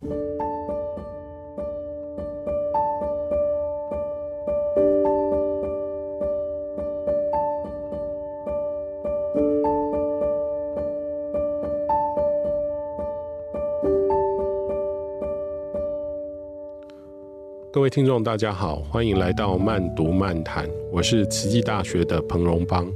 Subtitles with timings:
[0.00, 0.06] 各
[17.80, 20.68] 位听众，大家好，欢迎来到慢读漫谈。
[20.92, 22.88] 我是慈济大学的彭荣邦。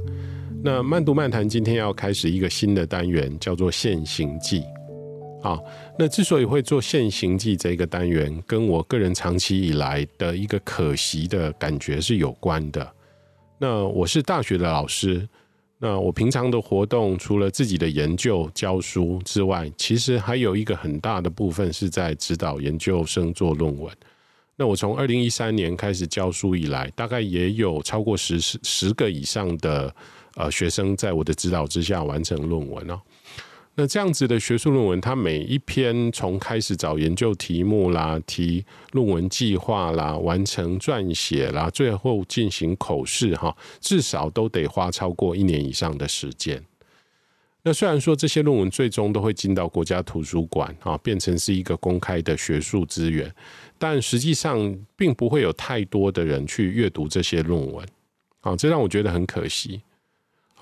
[0.63, 4.63] 那慢读漫谈今天要开始一个新的单元，叫做现行记。
[5.43, 5.59] 啊，
[5.99, 12.89] 那之所以会做现行记这个单元，跟我个人长期以来的一个可惜的感觉是有关的。
[13.59, 15.27] 那我是大学的老师，
[15.79, 23.93] 那我平常的活动除了自己的研究教书之外，其实还有一个很大的部分是在指导研究生做论文。
[24.55, 29.93] 那我从二零一三年开始教书以来，大概也有超过十十十个以上的
[30.35, 33.01] 呃学生在我的指导之下完成论文哦。
[33.75, 46.63] 那这样子的学术论文，它每一篇从开始找研究题目啦、提论文计划啦、完成撰写啦，最后进行口试哈，至少都得花超过一年以上的时间。
[47.63, 53.33] 那虽然说这些论文最终都会进到国家图书馆啊，变成是一个公开的学术资源。
[53.79, 57.87] 但实际上，并不会有太多的人去阅读这些论文，
[58.41, 59.81] 啊，这让我觉得很可惜。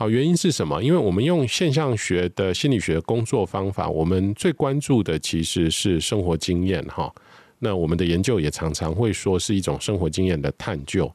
[0.02, 0.82] 好，原因是什么？
[0.82, 7.14] 因为我们用现象学的心理学工作方法，我们最关注的其实是生活经验，哈。
[7.60, 11.14] 那我们的研究也常常会说是一种生活经验的探究。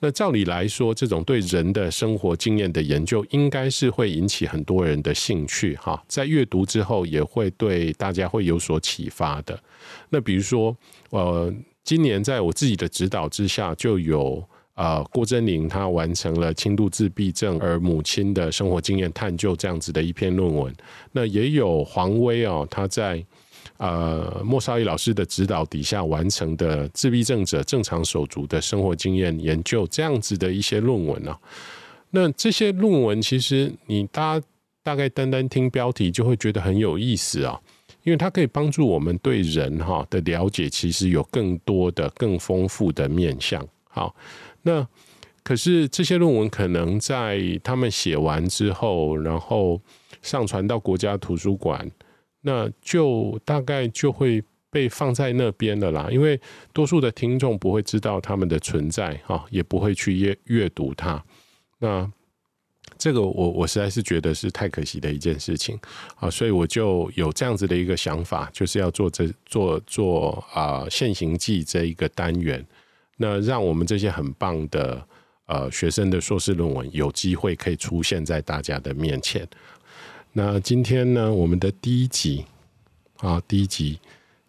[0.00, 9.60] 那照理来说，这种对人的生活经验的研究，应该是会引起很多人的兴趣，哈，在阅读之后，也会对大家会有所启发的。
[10.08, 10.74] 那比如说，
[11.10, 11.52] 呃，
[11.84, 14.42] 今年在我自己的指导之下，就有
[14.76, 20.72] 呃郭祯伶他完成了轻度自闭症而母亲的生活经验探究这样子的一篇论文。
[21.10, 23.22] 那也有黄威哦，他在。
[23.78, 31.38] 呃，莫少义老师的指导底下完成的自闭症者正常手足的生活经验研究，这样子的一些论文呢、啊，
[32.08, 34.46] 那这些论文其实你大家
[34.82, 37.60] 大概单单听标题就会觉得很有意思啊，
[38.04, 43.66] 因为它可以帮助我们对人哈的了解，其实有更多的、更丰富的面向。
[43.96, 44.14] 好，
[44.60, 44.86] 那
[45.42, 49.80] 可是这些论文可能在他们写完之后，然后
[50.20, 51.90] 上传到国家图书馆。
[52.42, 54.40] 那就大概就会
[54.70, 56.40] 被放在那边了啦，因为
[56.72, 61.20] 多数的听众不会知道他们的存在哈，也不会去阅阅读它。
[61.80, 62.08] 那
[62.96, 65.76] 这个我我实在是觉得是太可惜的一件事情
[66.20, 72.64] 啊，所以我就有这样子的一个想法，就是要做这做做啊现行记这一个单元，
[73.16, 75.06] 那让我们这些很棒的
[75.46, 79.46] 呃学生的硕士论文有机会可以出现在大家的面前。
[80.32, 82.44] 那今天呢，我们的第一集
[83.18, 83.98] 啊，第一集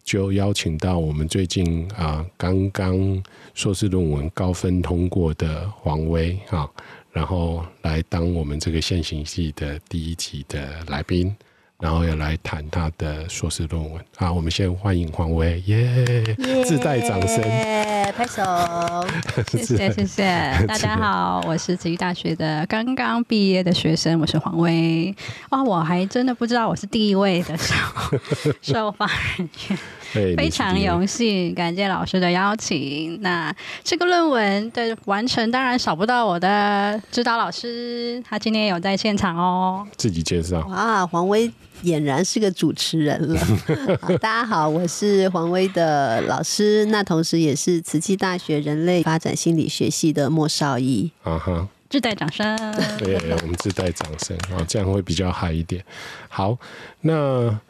[0.04, 3.22] 就邀请到我们最近啊刚刚
[3.54, 6.68] 硕士论文高分通过的黄威啊，
[7.10, 11.34] 然后来当我们这个现行系的第一集的来宾。
[11.80, 14.04] 然后要来谈他的硕士论文。
[14.16, 16.64] 好，我们先欢迎黄威，耶、yeah, yeah,！
[16.64, 17.40] 自带掌声，
[18.16, 18.42] 拍手，
[19.46, 20.24] 谢谢谢谢。
[20.66, 25.14] 大家好，我是慈济大学的刚刚毕业的学生，我是黄威。
[25.50, 27.74] 哇，我还真的不知道我是第一位的受
[28.60, 29.78] 受访人员。
[30.12, 33.20] 非常荣幸，感谢老师的邀请。
[33.20, 33.54] 那
[33.84, 39.86] 这个论文的完成，当然少不到我的指导老师，他今天有在现场哦。
[39.96, 40.60] 自己介绍。
[40.68, 41.50] 啊，黄威
[41.82, 43.40] 俨然是个主持人了。
[44.20, 51.10] 大家好，我是黄威的老师，那同时也是慈济大学人类发展心理学系的莫少义。
[51.22, 52.56] 啊哈，自带掌声。
[52.98, 55.84] 对，我们自带掌声啊，这样会比较嗨一点。
[56.28, 56.56] 好，
[57.02, 57.60] 那。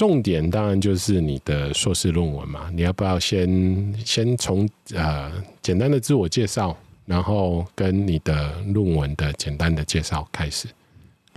[0.00, 5.30] 重点当然就是你的硕士论文嘛，你要不要先先从呃
[5.60, 6.74] 简单的自我介绍，
[7.04, 10.68] 然后跟你的论文的简单的介绍开始？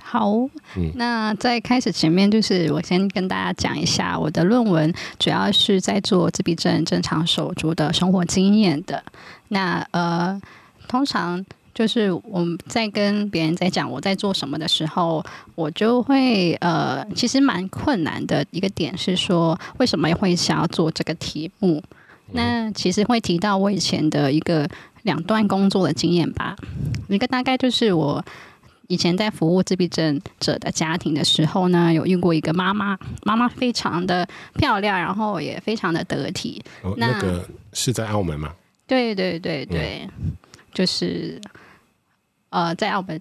[0.02, 0.32] 好，
[0.78, 9.04] 嗯，那在开始前面，就是我先跟大家讲一下我的论文，主要是在做自闭症正常手足的生活经验的。
[9.50, 10.42] 那呃，
[10.88, 11.46] 通常。
[11.74, 15.26] 就是我们在跟别人在讲我在做什么的时候，
[15.56, 21.84] 我就会呃，其实蛮困难的一个点是说，为什么会想要做这个题目？
[22.34, 24.70] 那其实会提到我以前的一个
[25.02, 26.56] 两段工作的经验吧。
[27.10, 28.24] 一个大概就是我
[28.88, 36.64] 以前在服务自闭症者的家庭的时候呢，有遇过一个妈妈，妈妈非常的漂亮，然后也非常的得体。
[36.84, 37.44] 哦，那个
[37.74, 38.54] 是在澳门吗？
[38.86, 40.32] 对对对对，嗯，
[40.72, 41.42] 就是。
[42.54, 43.20] 呃，在澳门，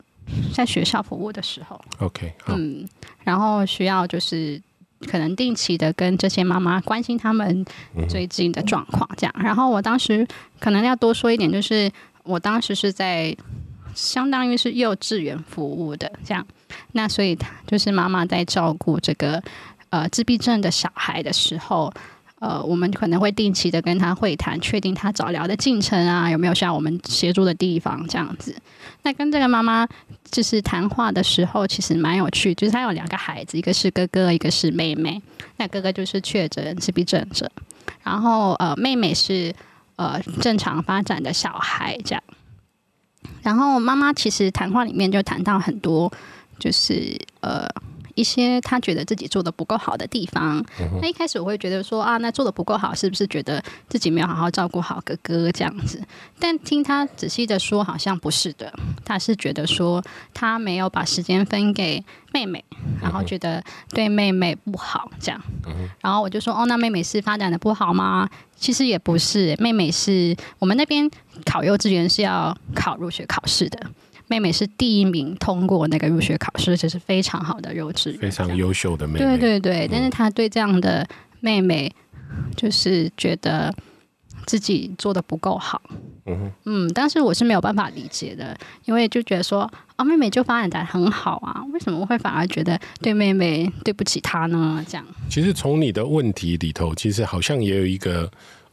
[0.53, 2.87] 在学校服务的时候，OK，嗯，
[3.25, 4.61] 然后需要就是
[5.07, 7.65] 可能定期的跟这些妈妈关心他们
[8.11, 9.35] 最近的状况，这样。
[9.39, 10.29] 然后我当时
[10.61, 11.91] 可能要多说一点，就是
[12.25, 13.35] 我当时是在
[13.95, 16.47] 相当于是幼稚园服务的，这样。
[16.93, 17.35] 那所以
[17.67, 19.43] 就是妈妈在照顾这个
[19.89, 21.91] 呃自闭症的小孩的时候。
[22.43, 28.53] 呃，我们可能会定期的跟他会谈，确定他早疗的进程啊，有没有需要我们协助的地方这样子。
[29.05, 29.87] 那跟这个妈妈
[30.29, 35.23] 就是谈话的时候，其实蛮有趣，就是他有两个孩子，一个是哥哥，一个是妹妹。
[35.57, 37.49] 那哥哥就是确诊自闭症者，
[38.03, 39.55] 然后呃，妹妹是
[39.95, 42.23] 呃正常发展的小孩这样。
[43.41, 46.13] 然后妈妈其实谈话里面就谈到很多，
[46.59, 47.69] 就是呃。
[48.15, 56.03] 一些他觉得自己做的不够好的地方，嗯、那一开始我会觉得说啊，那做的不够好，是不是觉得自己没有好好照顾好哥哥这样子？
[56.39, 58.73] 但听他仔细的说，好像不是的，
[59.05, 62.65] 他是觉得说他没有把时间分给妹妹，
[63.01, 65.41] 然后觉得对妹妹不好这样。
[65.67, 68.29] 嗯、然后我就说哦，那妹妹是发展的不好吗？
[68.57, 71.11] 其实也不是，妹妹是我们那边
[71.45, 73.91] 考幼稚园是要考入学考试的。
[74.33, 79.19] 妹妹是第一名通过那个入学考试，这是非常好的幼稚园，非常优秀的妹妹。
[79.19, 81.07] 对对对，嗯、但是她对这样的
[81.41, 81.93] 妹妹，
[82.57, 83.75] 就是觉得
[84.47, 85.83] 自己做的不够好。
[86.25, 88.57] 嗯嗯，但是我是没有办法理解的，
[88.87, 94.83] 因为就觉得说啊，妹妹就发展的很好啊，为什么会反而觉得对妹妹对不起她呢？
[94.89, 95.07] 这样。
[95.29, 98.31] 其实从你的问题里头，其实好像也有一个。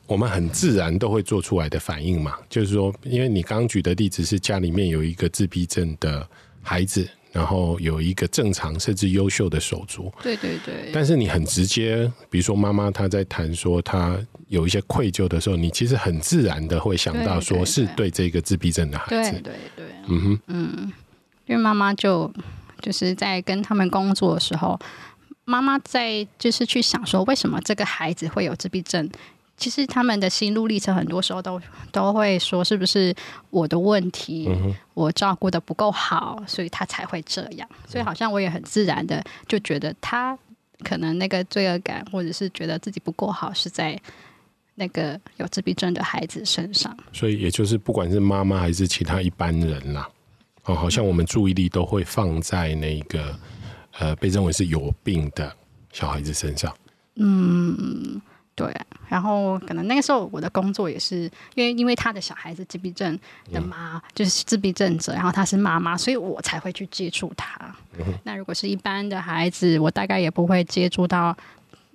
[0.09, 6.27] 我们很自然都会做出来的反应嘛，就是说，因为你刚刚举的例子是家里面有一个自闭症的
[6.63, 10.89] 孩子，然后有一个正常甚至优秀的手足，对对对。
[10.91, 14.17] 但是你很直接，比如说妈妈她在谈说她
[14.47, 20.93] 有一些愧疚的时候，你其实很自然的会想到说是对这个自闭症的孩子，对对对，嗯哼，嗯，
[21.45, 22.33] 因为妈妈就
[22.81, 24.79] 就是在跟他们工作的时候，
[25.45, 29.07] 妈妈在就是去想说，为什么这个孩子会有自闭症。
[29.59, 31.61] 其实他们的心路历程，很多时候都
[31.91, 33.13] 都会说，是不是
[33.49, 37.69] 我的问题，嗯、我照顾的不够好，所以他才会这样。
[37.85, 40.37] 所以好像我也很自然的就觉得他
[40.83, 43.99] 可能那个罪恶感，或者是觉得自己不够好，是在
[44.75, 46.95] 那个有自闭症的孩子身上。
[47.11, 50.09] 所以也就是不管是妈妈还是其他一般人啦，
[50.63, 53.37] 哦，好像我们注意力都会放在那个
[53.99, 55.53] 呃被认为是有病的
[55.91, 56.73] 小孩子身上。
[57.15, 58.21] 嗯。
[58.59, 58.75] 对，
[59.07, 63.17] 然后可能那个时候我的工作也是因为因为他的小孩子自闭症
[63.53, 67.73] 的妈，嗯、就是自闭症者，然后他是妈妈，所以我才会去接触他。
[67.97, 71.33] 嗯、那如果是一般的孩子，我大概也不会接触到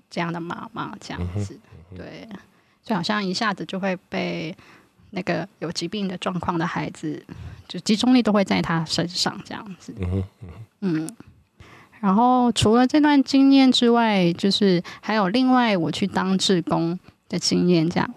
[0.08, 1.60] 这样的妈妈这样子。
[1.90, 2.26] 嗯、对，
[2.82, 4.56] 就好像一下子就会被
[5.10, 7.22] 那个有疾病的状况的孩子，
[7.68, 9.94] 就集中力都会在他身上这样子。
[10.00, 10.24] 嗯
[10.80, 11.16] 嗯。
[12.04, 16.98] 然后除了这段经验之外，就是还有另外我去当志工
[17.30, 18.14] 的经验，这样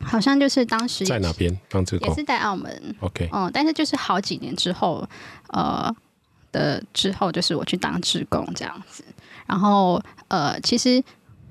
[0.00, 2.08] 好像就是当时在哪边当志工？
[2.08, 2.94] 也是在澳门。
[3.00, 5.04] OK，嗯，但是就是好几年之后，
[5.48, 5.92] 呃
[6.52, 9.02] 的之后，就是我去当志工这样子。
[9.46, 11.02] 然后呃，其实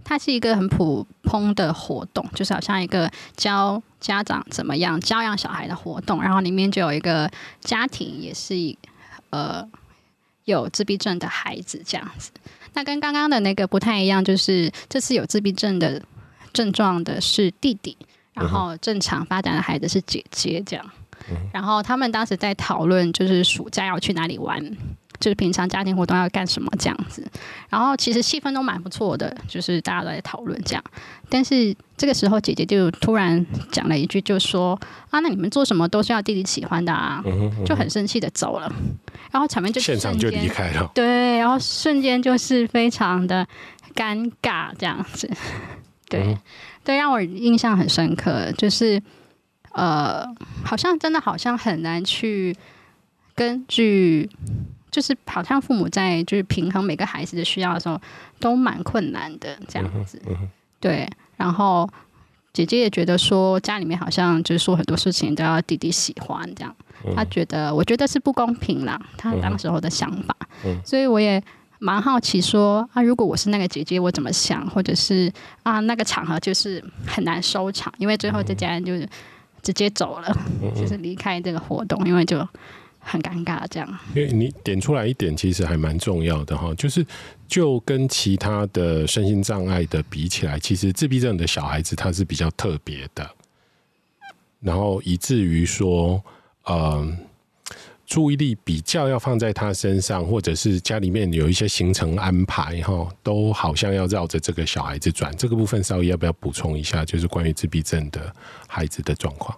[0.06, 6.22] 它是一个很普通的活动，就是好像一个教家长怎么样教养小孩的活动。
[6.22, 7.30] 然后里面就有一个
[7.60, 8.56] 家庭，也是
[9.32, 9.68] 呃。
[10.46, 12.32] 有自闭症的孩子这样子，
[12.74, 16.02] 那跟刚刚的那个不太一样，就是这次有自闭症的
[16.52, 17.98] 症状的是弟弟，
[18.34, 20.86] 然后正常发展的孩子是姐姐这样。
[21.54, 24.62] 然后他们当时在讨论，就是暑假要去哪里玩。
[25.24, 27.26] 就是平常家庭活动要干什么这样子，
[27.70, 30.84] 然后其实气氛都蛮不错的，就是大家都在讨论这样。
[31.30, 34.78] 但是这个时候姐姐就突然讲了一句，就说
[35.12, 37.24] ：“啊，那你们做什么都是要弟弟喜欢的啊！”
[37.66, 38.70] 就很生气的走了，
[39.32, 40.92] 然后场面就现场就离开了。
[40.94, 43.48] 对，然后瞬间就是非常的
[43.96, 45.32] 尴尬这样子。
[46.10, 46.38] 对，
[46.84, 49.02] 对，让我印象很深刻，就是
[49.72, 50.26] 呃，
[50.66, 52.54] 好像真的好像很难去
[53.34, 54.30] 根据。
[54.94, 58.00] 就是好像父母在就是平衡每个孩子的需要的时候，
[58.40, 60.22] 都蛮困难的这样子。
[60.28, 61.90] 嗯嗯、对，然后
[62.54, 66.76] 姐姐也觉得说家里面好像就是说很多事情都要弟弟喜欢这样，
[67.16, 70.36] 她觉得我觉得是不公平啦，她当时候的想法。
[70.64, 71.44] 嗯、所以我也
[71.80, 74.66] 蛮好奇说啊，如果我是那个姐姐，我怎么想？
[74.70, 75.34] 或者是
[75.64, 79.10] 啊，那个场合就是很难收场，因为最后这家人就是
[79.64, 80.38] 直接走了，
[80.76, 82.48] 就是离开这个活动，因为就。
[83.04, 84.00] 很尴尬，这样。
[84.16, 87.06] 因为你点出来一点，其实还蛮重要的哈，就是
[87.48, 93.30] 就跟其他的身心障碍的比起来，其实自闭症的小孩子他是比较特别的，
[94.62, 96.24] 然后以至于说，
[96.70, 97.18] 嗯、
[98.06, 105.36] 注意力比较要放在他身上，或者是家里面有一些行程安排哈，都好像要绕着这个小孩子转。
[105.36, 107.04] 这个部分稍微要不要补充一下？
[107.04, 108.34] 就是关于自闭症的
[108.68, 109.58] 孩子的状况。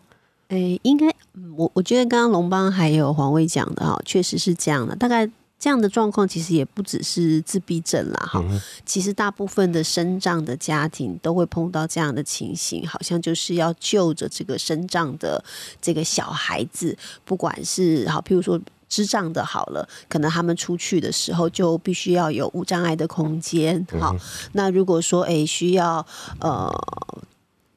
[0.56, 1.14] 诶、欸，应该
[1.58, 4.96] 我我觉得刚刚龙邦还有黄威讲的哈，确实是这样的。
[4.96, 15.44] 大概这样的状况其实也不只是自闭症啦哈，嗯、其实大部分的生障的家庭都会碰到这样的情形，好像就是要救着这个生障的
[15.82, 23.86] 这个小孩子，不管是好，譬如说智障的，好了，可能他们出去的时候就必须要有无障碍的空间。
[24.00, 24.20] 好，嗯、
[24.54, 26.06] 那如果说诶、欸、需要
[26.40, 26.72] 呃。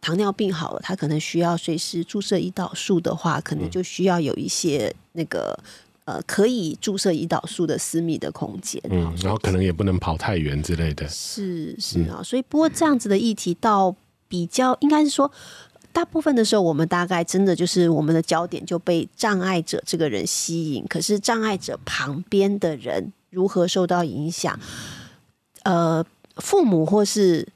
[0.01, 5.59] 糖尿病好了，他可能需要随时注射胰岛素的话，可能就需要有一些那个
[6.05, 8.81] 呃可以注射胰岛素的私密的空间。
[8.91, 11.09] 嗯，然后可能也不能跑太远之类的。
[11.09, 13.95] 是是啊，所以不过这样子的议题，到
[14.29, 15.31] 比较应该是说，
[15.93, 24.59] 大部分的时候，我们大概真的就是我们的焦点就被障碍者这个人吸引，可是障碍者旁边的人如何受到影响？
[25.65, 26.05] 呃，
[26.37, 27.49] 父母或是。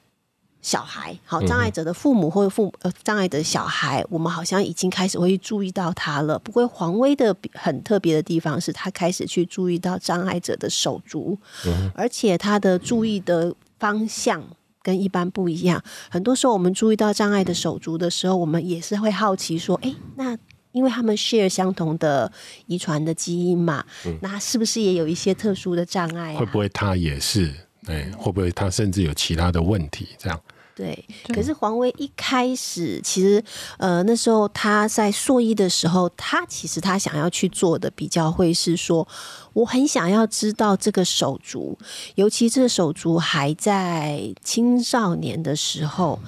[0.63, 6.39] 小孩，好，障碍者的父母或者父母呃，障碍的小孩，我们好像已经开始会去注意到他了。
[6.39, 14.41] 不过黄威的很特别的地方是他开始去注意到障碍者的手足，嗯、而且他的注意的方向
[14.81, 15.83] 跟一般不一样。
[16.09, 20.37] 很多时候我们注意到障碍的手足的时候，我们也是会好奇说，哎，那
[20.71, 22.31] 因为他们 share 相同的
[22.67, 26.39] 遗传的基因嘛，嗯、那是不是也有一些特殊的障碍、啊？
[26.39, 27.53] 会不会他也是？
[27.87, 30.07] 哎，会不会他甚至有其他的问题？
[30.17, 30.39] 这样？
[30.75, 33.43] 对，可是黄威一开始其实，
[33.77, 39.07] 呃，那时候他在硕一的时候，他其实他想要去做的比较会是说，
[39.53, 41.77] 我很想要知道这个手足，
[42.15, 46.19] 尤其这个手足还在青少年的时候，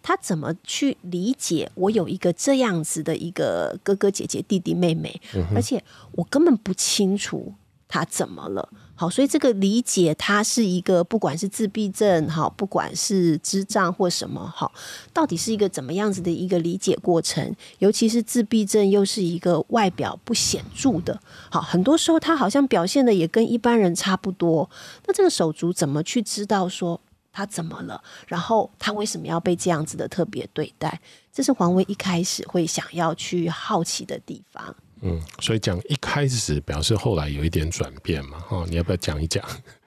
[0.00, 5.20] 他怎么去理解我有一个这样子的一个哥哥姐姐弟弟妹妹，
[5.54, 7.52] 而且我根本不清楚
[7.88, 8.68] 他怎么了。
[9.00, 14.72] 好，所以这个理解，它是一个不管是自闭症，好，不管是智障或什么，好，
[15.12, 17.54] 到底是一个怎么样子的一个理解过程？
[17.78, 24.68] 尤其是自闭症，又是一个外表不显著的，好，很多时候他好像表现的也跟一般人差不多。
[25.06, 27.00] 那这个手足怎么去知道说
[27.32, 28.02] 他怎么了？
[28.26, 31.00] 然后他为什么要被这样子的特别对待？
[31.32, 34.74] 这是黄威一开始会想要去好奇的地方。
[35.02, 39.44] 嗯，所以讲一开始表示后来有一点转变嘛，哈，你要不要讲一讲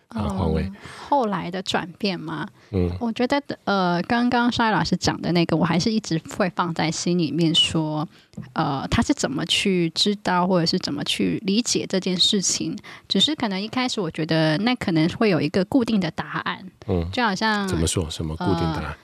[0.08, 0.24] 啊？
[0.24, 0.76] 黄威、嗯、
[1.10, 2.48] 后来的转变吗？
[2.72, 8.08] 嗯，我觉得呃，刚刚沙莉老师讲的那个，我还是一直会放在心里面说，
[8.54, 12.78] 呃，他是怎么去知道或者是怎么去理解这件事情？
[13.08, 18.84] 只是可能一开始我觉得那可能会有一个固定的答案，嗯，就好像怎么说什么固定答案？
[18.84, 18.96] 呃、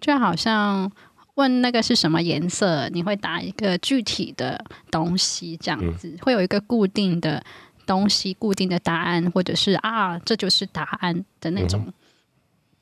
[0.00, 0.90] 就好像。
[1.36, 2.88] 问那个是什么颜色？
[2.90, 7.42] 你会答一个具体的东西，这样子、嗯、会有一个固定的
[7.86, 11.92] 东西、固定的答案，或者是啊，这就是答案的那种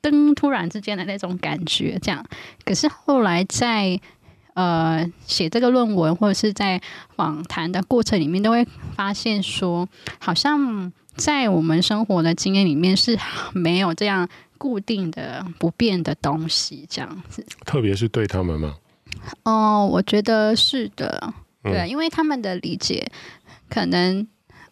[0.01, 2.25] 噔，突然之间的那种感觉，这样。
[2.65, 4.01] 可是后来在
[4.55, 6.81] 呃写这个论文或者是在
[7.17, 9.89] 访谈的过程里面，都会发现说，
[10.21, 13.19] 好像在我们生活的经验里面是
[13.53, 14.29] 没有这样。
[14.65, 18.75] 固定的不变的东西，这样子，特别是对他们吗？
[19.43, 23.07] 哦，我觉得是的，对，嗯、因为他们的理解，
[23.69, 24.27] 可能，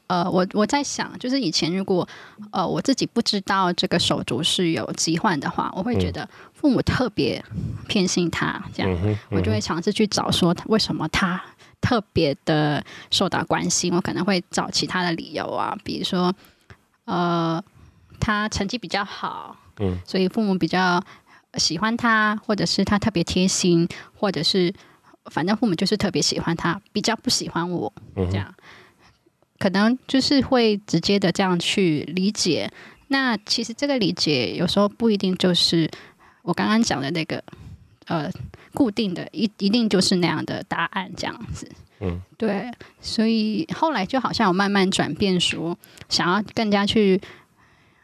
[0.06, 2.08] 呃，我我在想，就是以前如果，
[2.52, 7.44] 呃，我自己不知道这个手足是有疾患的话，我会觉得父母特别
[7.86, 11.38] 偏心他，这样，嗯嗯、我就会尝试去找说为什么他
[11.82, 16.34] 特别的受到关心，我可能会找其他的理由啊，比如说，
[17.04, 17.62] 呃，
[18.18, 19.58] 他成绩比较好。
[19.78, 21.02] 嗯，所以父母比较
[21.54, 24.72] 喜欢他，或者是他特别贴心，或者是
[25.26, 28.64] 反正父母就是特别喜欢他，比较不喜欢我，这样，嗯、
[29.58, 32.70] 可能就是会直接的这样去理解。
[33.08, 35.90] 那其实这个理解有时候不一定就是
[36.42, 37.42] 我刚刚讲的那个
[38.06, 38.30] 呃
[38.72, 41.70] 固定的，一一定就是那样的答案这样子。
[42.00, 47.20] 嗯，对，所以后来就好像我慢慢转变，说想要更加去。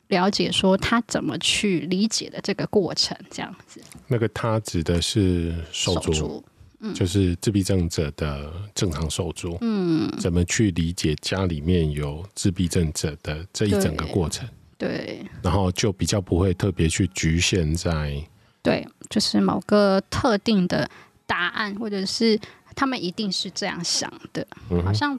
[0.09, 3.81] 了解说他怎么去理解的这个过程，这样子。
[4.07, 6.43] 那个他指的是手足，
[6.81, 9.59] 嗯、就是自闭症者的正常手足。
[9.61, 14.49] 嗯，怎么去理解家里面有自闭症者的这一整个过程？
[14.79, 14.89] 对。
[14.89, 18.15] 对然后就比较不会特别去局限在。
[18.63, 20.89] 对，就是某个特定的
[21.27, 22.41] 答案，或者是
[22.75, 25.19] 他们一定是这样想的，嗯、好像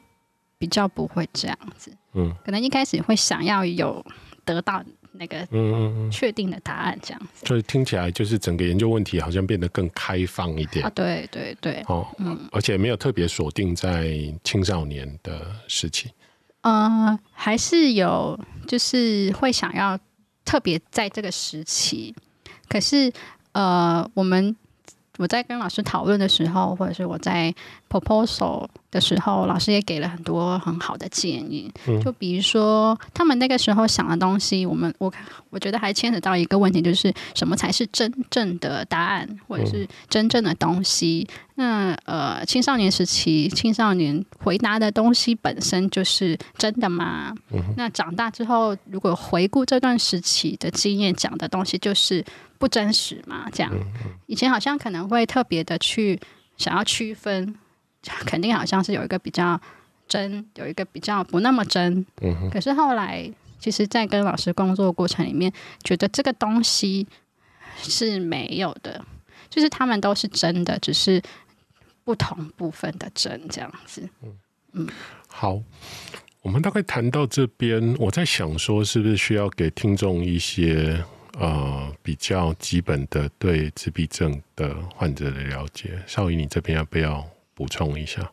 [0.58, 1.92] 比较不会这样子。
[2.14, 4.04] 嗯，可能一开始会想要有。
[4.54, 7.46] 得到那个嗯嗯嗯确定的答案这样子。
[7.46, 14.14] 所以听起来就是整个研究问题好像变得更开放一点啊，对对对，哦，嗯，而且没有特别锁定在
[14.44, 16.10] 青少年的时期。
[16.62, 18.38] 呃，还是有，
[18.68, 19.98] 就是会想要
[20.44, 22.14] 特别在这个时期。
[22.68, 23.12] 可是，
[23.54, 24.56] 呃，我们
[25.18, 27.54] 我在跟老师讨论的时候，或者是我在
[27.90, 31.72] proposal 的时候，老师也给了很多很好的建议。
[31.88, 35.12] 嗯、就比如说，他们那个时候想的东西，我们我
[35.50, 41.28] 我觉得还牵扯到一个问题，就是什么才是真正的答案，或者是真正的东西？
[41.56, 47.34] 嗯、那呃，青少年时期，青少年回答的东西本身就是真的吗？
[47.52, 52.26] 嗯、那长大之后，如果回顾这段时期的经验，讲的东西就是。
[52.60, 53.46] 不真实嘛？
[53.54, 53.72] 这样，
[54.26, 56.20] 以前好像可能会特别的去
[56.58, 57.56] 想要区分，
[58.26, 59.60] 肯定好像是有一个比较
[60.08, 62.06] 真，有一个比较不那么真。
[62.52, 63.30] 可是后来，
[63.60, 65.52] 其实，在跟老师工作过程里面，
[65.84, 67.08] 觉得这个东西
[67.78, 69.04] 是没有的，
[69.50, 71.22] 就是他们都是真的，只是
[72.04, 74.10] 不同部分的真这样子。
[74.74, 74.88] 嗯，
[75.28, 75.62] 好，
[76.42, 81.04] 我们大概谈到这边，我在想说，是不是需要给听众一些。
[81.40, 87.26] 呃，比较基本的对自闭症的患者的了解，少宇，你这边要不要
[87.60, 88.32] 补充一下？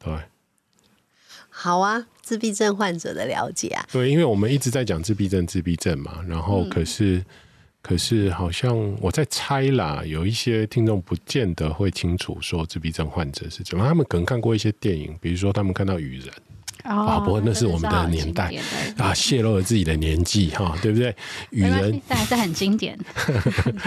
[0.00, 0.12] 对，
[1.48, 7.24] 好啊，自闭症患者的了解啊，对，因为我们一直在讲自闭症，自闭症嘛，然后可是，嗯、
[7.80, 16.34] 可是好像我在猜啦，有一些听众不见得会清楚说自闭症患者是怎么，他们可能看过一些电影，比如说他们看到雨人。
[16.84, 18.52] 啊，不过那是我们的年代
[18.96, 21.14] 啊，泄露了自己的年纪哈，对不对？
[21.50, 22.98] 雨人，但还是很经典。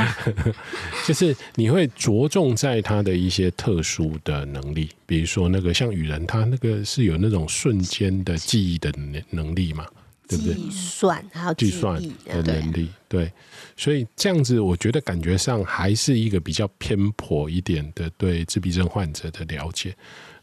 [1.08, 9.86] 就是你会着重在他的一些特殊的能力，比如说那个像雨人，他那个是有那种瞬间的记忆的能能力嘛，
[10.28, 10.54] 对不对？
[10.54, 13.32] 计算还有计算的能力，对。
[13.78, 19.96] 所以这样子，我觉得感觉上还是一个比较偏颇一点的对自闭症患者的了解。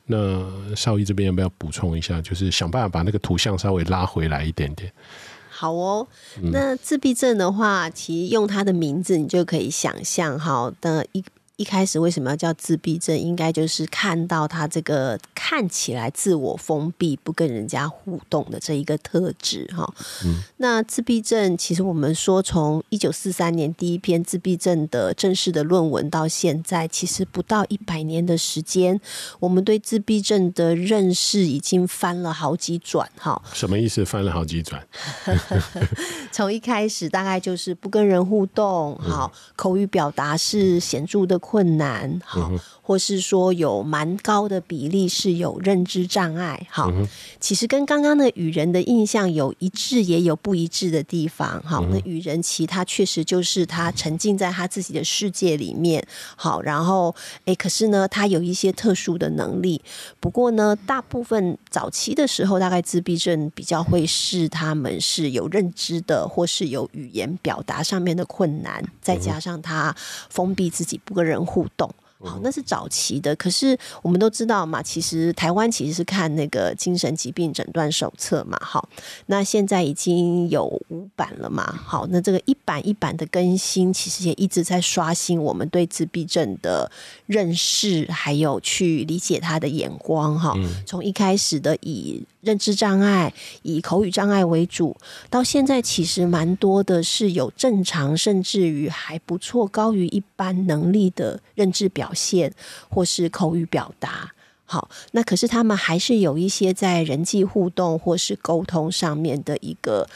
[0.09, 2.21] 那少一这边要不要补充一下？
[2.21, 4.93] 就是想办法把那个图像稍微拉回来一点点。
[5.49, 6.07] 好哦，
[6.53, 11.25] 那自闭症的话，其实用它的名字，你就可以想象，好的一。
[11.59, 13.19] 一开始为什么要叫自闭症？
[13.19, 19.93] 应该就是看到他这个看起来自我封闭、不跟人家互动的这一个特质哈。
[20.25, 29.01] 嗯、那自闭症其实我们说，从一九四三年第一篇自闭症的正式的论文到现在，其实不到一百年的时间，
[29.41, 33.43] 我们对自闭症的认识已经翻了好几转哈。
[33.53, 34.05] 什么意思？
[34.05, 34.81] 翻了好几转？
[36.31, 42.51] 从一开始大概就是不跟人互动，好，口语表达是显著的困难，好。
[42.89, 47.07] 或是说有蛮高的比例是有认知障碍，好，嗯、
[47.39, 56.03] 其实跟刚刚的与人的印象有一致，也有不一致的地方，好，嗯、那与人其他确实就是他沉浸在他自己的世界里面，
[56.35, 59.83] 好，然后哎，可是呢，他有一些特殊的能力，
[60.19, 69.95] 不过呢，大部分早期的时候，大概自闭症比较会是他们是有认知的，或是有语言表达上面的困难，再加上他
[70.31, 71.95] 封闭自己，不跟人互动。
[72.21, 73.35] 好，那是早期的。
[73.37, 78.59] 可是我们都知道嘛，其实台湾其实是看那个精神疾病诊断手册嘛。
[78.61, 78.89] 好，
[79.27, 81.65] 那现在已经有五版了嘛。
[81.87, 86.91] 好，那这个一版一版的更新，其实也一直在刷新我们对自闭症的
[87.27, 90.39] 认识，还有去理解他的眼光。
[90.39, 90.55] 哈，
[90.85, 94.97] 从一开始的以认知障碍、以口语障碍为主，
[95.29, 102.53] 到现在其实蛮多的是有正常，甚至于还不错、高于一般能力的认知表现，
[102.89, 104.31] 或是口语表达。
[104.65, 110.09] 好，那可是他们还是有一些在人际互动或是沟通上面的一个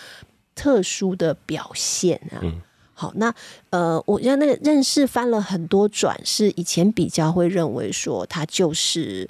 [0.55, 2.39] 特殊的表现啊。
[2.43, 2.61] 嗯、
[2.95, 3.35] 好，那
[3.71, 9.29] 呃，我让那个认识翻了很多转，是以前比较会认为说他就是。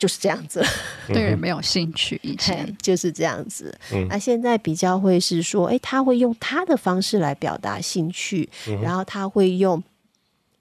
[0.00, 0.64] 就是这样子，
[1.08, 3.78] 对人没有兴趣，以前就是这样子。
[3.92, 9.84] 嗯、那现在比较会是说，哎、欸，他会用他的方式来表达兴趣，嗯、然后他会用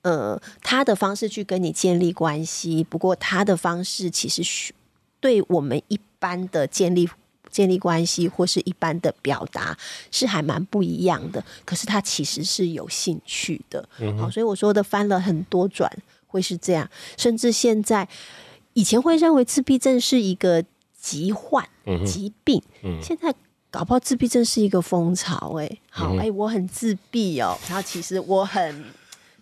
[0.02, 2.84] 呃他的方式去跟你建立关系。
[2.84, 4.74] 不过他的方式其实
[5.22, 7.10] 对我们一般的建立
[7.50, 9.78] 建立关系或是一般的表达
[10.12, 11.42] 是还蛮不一样的。
[11.64, 13.88] 可是他其实是有兴趣的。
[14.00, 15.90] 嗯、好，所以我说的翻了很多转
[16.28, 18.06] 会是这样，甚至现在。
[18.74, 20.64] 以前会认为自闭症是一个
[21.00, 21.68] 疾患、
[22.06, 22.62] 疾病，
[23.02, 23.34] 现在
[23.72, 25.66] 搞不好自闭症是一个风潮、欸。
[25.66, 28.84] 哎，好，哎、欸，我很自闭哦、喔，然后其实我很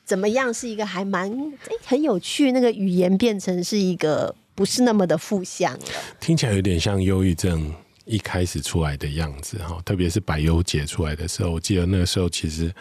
[0.06, 5.86] 怎么样，是一个还蛮哎、欸、很有趣，那个语言变成是一个不是那么的负向了，
[6.20, 7.74] 听起来有点像忧郁症
[8.06, 12.74] 一开始出来的样子哈，特别是百忧解出来的时候，我记得那个时候其实，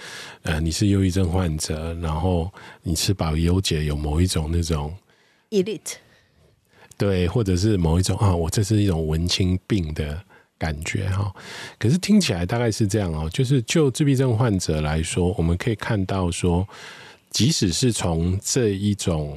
[0.42, 4.94] 呃，你是忧郁症患者，然后你吃百忧解有某一种那种
[5.50, 5.94] elite，
[6.96, 10.20] 对，或者是某一种啊，我这是一种文青病的
[10.58, 11.34] 感觉哈。
[11.78, 16.66] 可是听起来大概是这样哦，就是就自闭症患者来说，我们可以看到说，
[17.30, 19.36] 即使是从这一种。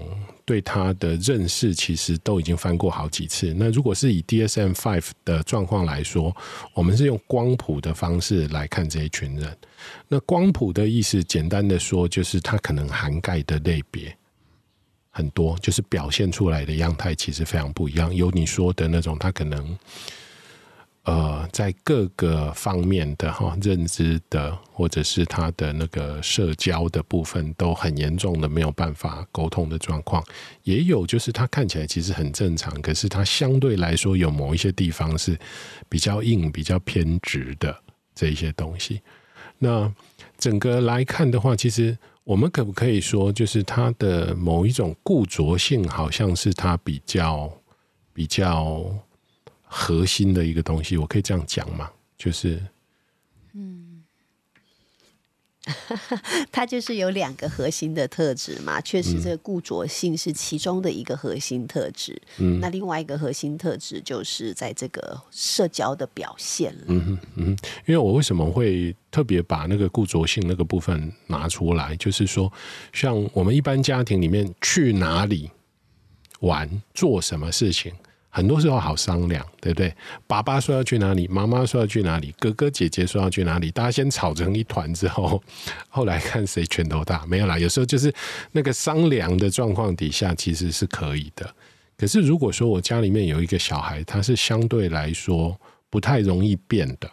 [0.49, 3.53] 对他的认识其实都已经翻过好几次。
[3.55, 6.35] 那如果是以 DSM five 的状况来说，
[6.73, 9.55] 我们是用光谱的方式来看这一群人。
[10.07, 14.11] 那光谱的意思，简单的说，就是它可能涵盖的类别
[15.19, 18.15] 很多，就是表现出来的样态其实非常不一样。
[18.15, 19.77] 有你说的那种，他可能。
[21.03, 30.23] 呃，在各个方面的哈认知的，或者是他的那个社交的部分，都很严重的没有办法沟通的状况。
[30.63, 35.39] 也有就是他看起来其实很正常，可是他相对来说有某一些地方是
[35.87, 37.75] 比较硬、比较偏执的
[38.13, 39.01] 这一些东西。
[39.57, 39.91] 那
[40.37, 41.97] 整个来看的话，其实
[42.29, 47.51] 我们可不可以说，就是他的某一种固着性，好像是他比较
[48.13, 48.85] 比较。
[49.71, 51.91] 核心的一个东西，我可以这样讲吗？
[52.17, 52.59] 就是，
[53.53, 53.78] 嗯，
[56.51, 58.79] 它就是有两个核心的特质嘛。
[58.81, 62.19] 确实，这个固着性是其中的一个核心特质。
[62.37, 66.83] 嗯，那另外一个核心特质就是在这个社交的表现了。
[66.87, 71.95] 嗯哼，嗯哼，因为我为什么会特别把那个固着性那个部分拿出来？
[71.97, 72.51] 就是说，
[72.93, 75.49] 像我们一般家庭里面去哪里
[76.41, 77.91] 玩，做什么事情。
[78.31, 79.93] 很多时候好商量，对不对？
[80.27, 85.41] 爸爸说要去哪里，妈妈说要去哪里，哥哥姐姐说要去哪里，大家先吵成一团之后，
[85.89, 87.25] 后来看谁拳头大。
[87.25, 88.13] 没有啦，有时候就是
[88.51, 91.53] 那个商量的状况底下，其实是可以的。
[91.97, 97.09] 可是如果说我家里面有一个小孩，他是相对来说不太容易变的，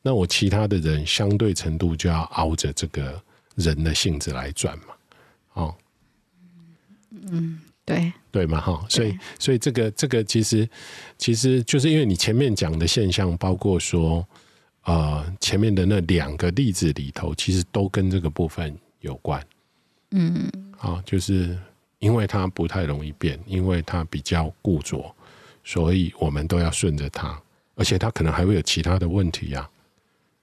[0.00, 3.22] 那我其他的人相对程度就要熬着这个
[3.54, 4.84] 人的性子来转嘛，
[5.52, 5.74] 哦，
[7.30, 7.60] 嗯。
[7.86, 10.68] 对对嘛哈，所以所以这个这个其实
[11.18, 14.26] 其实就是因为你前面讲的现象，包括说
[14.84, 19.46] 呃前面的那两个例子里头，其实都跟这个部分有关。
[20.12, 21.58] 嗯，啊，就是
[21.98, 25.14] 因为他不太容易变，因为他比较固着，
[25.62, 27.38] 所以我们都要顺着他，
[27.74, 29.70] 而且他可能还会有其他的问题呀、啊。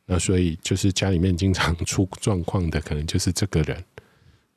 [0.05, 3.83] 那所以就是家里面经常出状况的，可能就是这个人。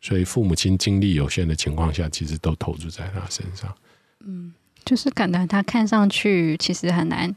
[0.05, 3.75] 所以父母亲精力有限的情况下，其实都投注在他身上。
[4.21, 4.53] 嗯，
[4.85, 7.35] 就是可能他看上去其实很难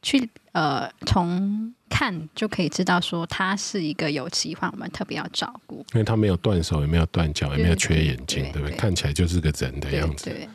[0.00, 5.84] 去呃，从看就可以知道说他是一个有疾患，我们特别要照顾。
[5.92, 8.76] 因为他没有断手，也没有断脚，也没有缺眼睛，对不对？
[8.76, 10.26] 看起来就是个人的样子。
[10.26, 10.48] 对，对，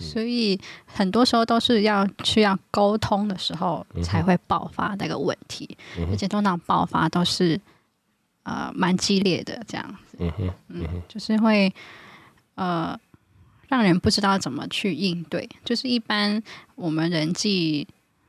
[0.00, 7.60] 嗯，所以很多时候都是要需要沟通的时候才会爆发那个问题，嗯，而且通常爆发都是。
[8.48, 11.70] 呃，蛮激烈的这样子，嗯哼，嗯哼，就是会
[12.54, 12.98] 呃，
[13.68, 15.46] 让人不知道怎么去应对。
[15.66, 16.42] 就是一般
[16.74, 17.86] 我们人际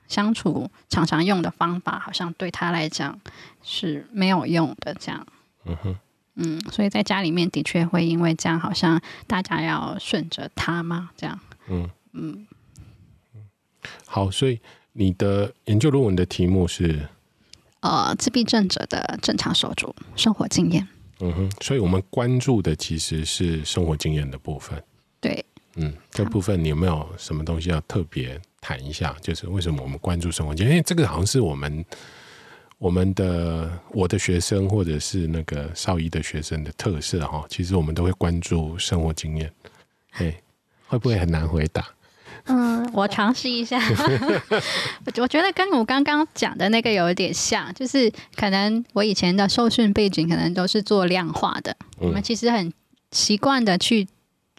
[0.09, 3.17] 相处常常用的方法，好像对他来讲
[3.63, 5.25] 是没有用的这样。
[5.63, 5.95] 嗯哼，
[6.35, 11.11] 嗯，所以在家里面的确会因为这样，好像大家要顺着他吗？
[11.15, 12.45] 这样，嗯嗯。
[14.05, 14.59] 好，所以
[14.91, 17.07] 你的研究论文的题目是？
[17.81, 20.87] 呃，自闭症者的正常手足生活经验。
[21.21, 24.81] 嗯哼，所以我们关注的其实是生活经验的部分。
[25.19, 25.43] 对，
[25.75, 29.15] 嗯，这部分你有没有什么东西要特别谈一下？
[29.21, 30.71] 就是为什么我们关注生活经验？
[30.71, 31.85] 因为这个好像是我们
[32.77, 37.45] 我们的我的学生或者是那个少一的学生的特色哈。
[37.49, 39.51] 其实我们都会关注生活经验。
[40.11, 40.33] 嘿，
[40.87, 41.85] 会不会很难回答？
[42.49, 43.79] 嗯， 我尝试一下。
[45.17, 52.73] 我觉得跟我刚刚讲的那个有一点像，就是可能我以前的受训背景可能都是做量化的，我们其实很
[53.11, 54.07] 习惯的去。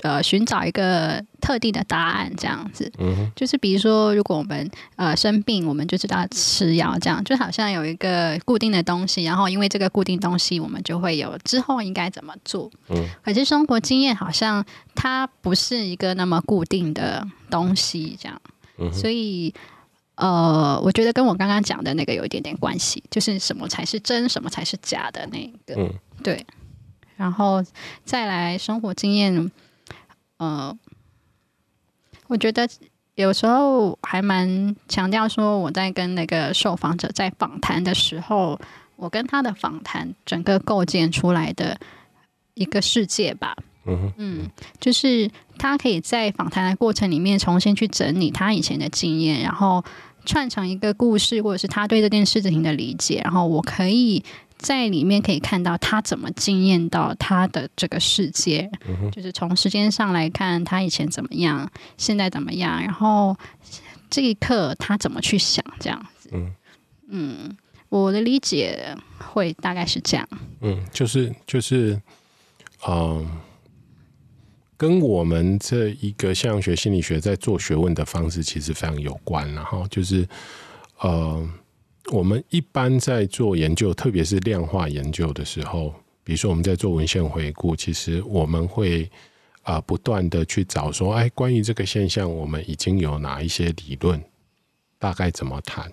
[0.02, 12.70] 呃，寻找一个特定的答案，这样子，嗯，就是比如说，如果我们呃生病，我们就知道吃药，这样就好像有一个固定的东西，然后因为这个固定东西，我们就会有之后应该怎么做。
[12.88, 18.40] 嗯，可是生活经验好像它不是一个那么固定的东西，这样，
[18.78, 19.52] 嗯，所以
[20.14, 26.46] 呃，我觉得跟我刚刚讲的那个有一点点关系，就是什么才是真，什么才是假的那个，嗯，对，
[27.16, 27.62] 然后
[28.06, 29.50] 再来生活经验。
[30.40, 30.74] 呃，
[32.28, 32.66] 我觉得
[33.14, 38.58] 有时候还蛮强调说，我在跟那个受访者在访谈的时候，
[38.96, 41.78] 我跟他的访谈整个构建出来的
[42.54, 43.54] 一个世界吧。
[43.84, 44.50] 嗯嗯，
[44.80, 49.84] 就是他可以在访谈的过程里面重新去整理他以前的经验，然后
[50.24, 54.24] 串成一个故事，或者是他对这件事情的理解，然后我可以
[54.60, 63.36] 在里面可以看到他怎么惊艳到他的这个世界，嗯、就是从时间上来看，他以前怎么样，现在怎么样，然后
[64.08, 66.28] 这一刻他怎么去想，这样子。
[66.32, 66.54] 嗯，
[67.08, 67.56] 嗯，
[67.88, 70.28] 我的理解会大概是这样。
[70.60, 71.94] 嗯，就是就是，
[72.86, 73.26] 嗯、呃。
[74.80, 80.26] 跟我们这一个现象学心理学在做学问的方式其实非常有关，然后就是
[81.00, 81.46] 呃，
[82.12, 89.04] 我们一般在做研究，特别是量化研究的时候，比如说我们在做文献回顾，其实我们会
[89.62, 94.22] 啊、呃、不断的去找说，哎，关于这个现象，我们已经有哪一些理论，
[94.98, 95.92] 大概怎么谈？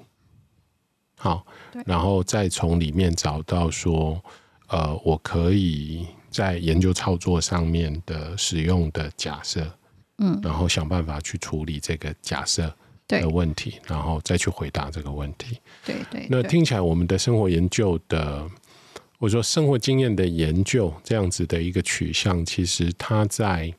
[1.17, 1.46] 好，
[1.86, 4.22] 然后再从里面找到说，
[4.67, 6.08] 呃，我可以。
[6.30, 9.65] 在研究操作上面的使用的假设，
[10.20, 12.72] 嗯，然后想办法去处理这个假设
[13.08, 15.60] 的问题，然后再去回答这个问题。
[15.86, 16.28] 对对。
[16.30, 18.50] 那听起来，我们的生活研究的，
[19.20, 23.74] 或者说生活经验的研究这样子的一个取向，其实它在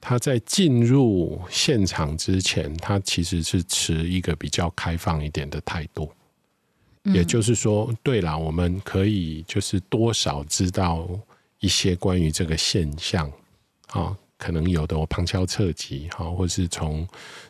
[0.00, 6.10] 它在进入现场之前，它其实是持一个比较开放一点的态度。
[7.04, 11.08] 也就是说，对啦，我们可以就是多少知道。
[11.60, 13.28] 一些关于这个现象，
[13.88, 17.04] 啊，可能有的我旁敲侧击，哈，或是从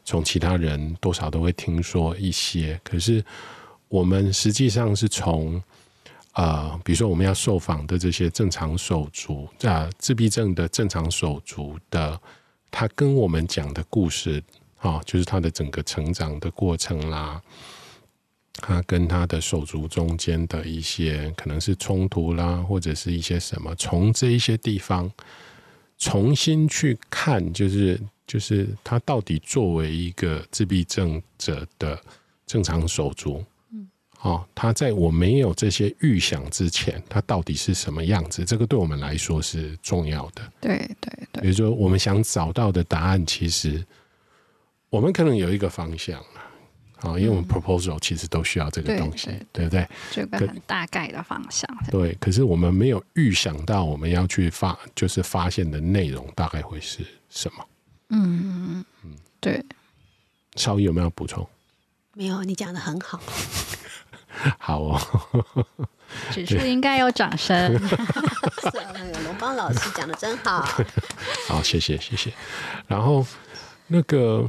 [0.08, 2.80] 从其他人多少都会听说一些。
[2.82, 3.22] 可是
[3.88, 5.62] 我们实际上是从
[6.32, 12.18] 呃，比如说我们要受访的这些正常手足，啊，自闭症的正常手足的，
[12.70, 14.42] 他跟我们讲的故事，
[14.78, 17.42] 啊，就是他的整个成长的过程啦。
[18.54, 25.12] 他跟他的手足中间的一些可能是冲突啦，或者是一些什么，从这一些地方
[25.98, 32.00] 重新去看，就是就是他到底作为一个自闭症者的
[32.46, 33.88] 正常手足，嗯，
[34.20, 38.44] 哦，他在我没有这些预想之前，他到底是什么样子？
[38.44, 40.52] 这个对我们来说是重要的。
[40.60, 43.84] 对对对，比如说我们想找到的答案，其实
[44.90, 46.22] 我们可能有一个方向。
[47.00, 50.40] 啊，因为我们 proposal 其实都需要这个东西，嗯、对，对，对，对不对？
[50.40, 51.64] 这个很大概的方向。
[51.92, 57.64] 对，可是我们没有预想到我们要去发，就是发现的内容大概会是什么？
[58.10, 59.64] 嗯嗯，对。
[60.56, 61.46] 邵逸有没有补充？
[62.14, 63.20] 没有，你讲的很好。
[64.58, 65.00] 好哦，
[66.30, 67.78] 指数应该有掌声。
[67.78, 70.62] 是啊，那个龙邦老师讲的真好。
[71.48, 72.32] 好，谢谢谢谢。
[72.86, 73.26] 然后
[73.86, 74.48] 那个。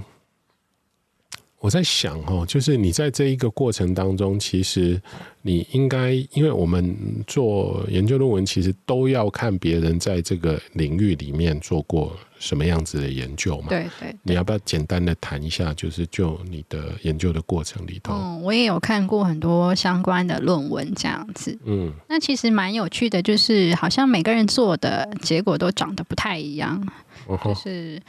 [1.60, 5.00] 我在想哦，就是你在这一个过程当中，其实
[5.42, 6.96] 你应该，因为我们
[7.28, 13.68] 做研究论文，其实都要看别人在这个领域里面做过什么样子的研究嘛。
[13.68, 14.16] 对对，对。
[14.24, 18.14] 你要不要简单的谈一下，就是就你的研究的过程里头？
[18.14, 21.60] 嗯，我也有看过很多相关的论文，这样子。
[21.66, 26.82] 嗯，那其实蛮有趣的，就是好像每个人做的结果都长得不太一样，
[27.28, 28.02] 嗯、就是。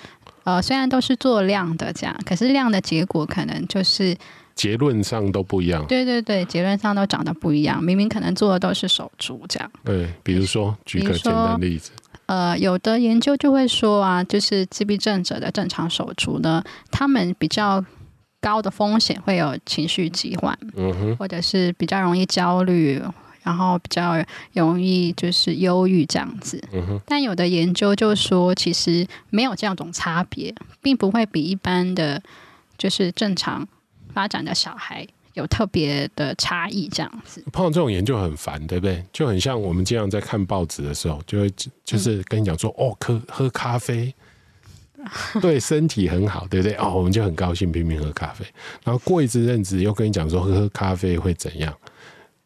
[0.50, 4.16] 呃，虽然都是做量的这样，可是量的结果可能就是
[4.54, 5.84] 结论上都不一样。
[5.86, 7.82] 对对对，结论上都长得不一样。
[7.82, 9.70] 明明可能做的都是手足这样。
[9.84, 11.92] 对，比如说举个简单例子。
[12.26, 17.84] 呃，有的研究就会说啊，就是自闭症者的正常手足呢，他们比较
[18.40, 23.02] 高的风险会有情绪疾患，嗯哼，或者是比较容易焦虑。
[23.42, 24.22] 然后比较
[24.52, 32.22] 容易就是忧郁这样子，嗯，但有的研究就说，其实没有这样种差别，并不会比一般的
[32.76, 33.66] 就是正常
[34.12, 37.42] 发展的小孩有特别的差异这样子。
[37.52, 39.04] 碰到这种研究很烦，对不对？
[39.12, 41.50] 就很像我们经常在看报纸的时候，就会
[41.84, 44.14] 就是跟你讲说，嗯、哦，喝喝咖啡
[45.40, 46.76] 对身体很好，对不对？
[46.76, 48.44] 哦，我们就很高兴，拼命喝咖啡。
[48.84, 51.74] 然后过一阵子又跟你讲说，喝喝咖啡会怎样？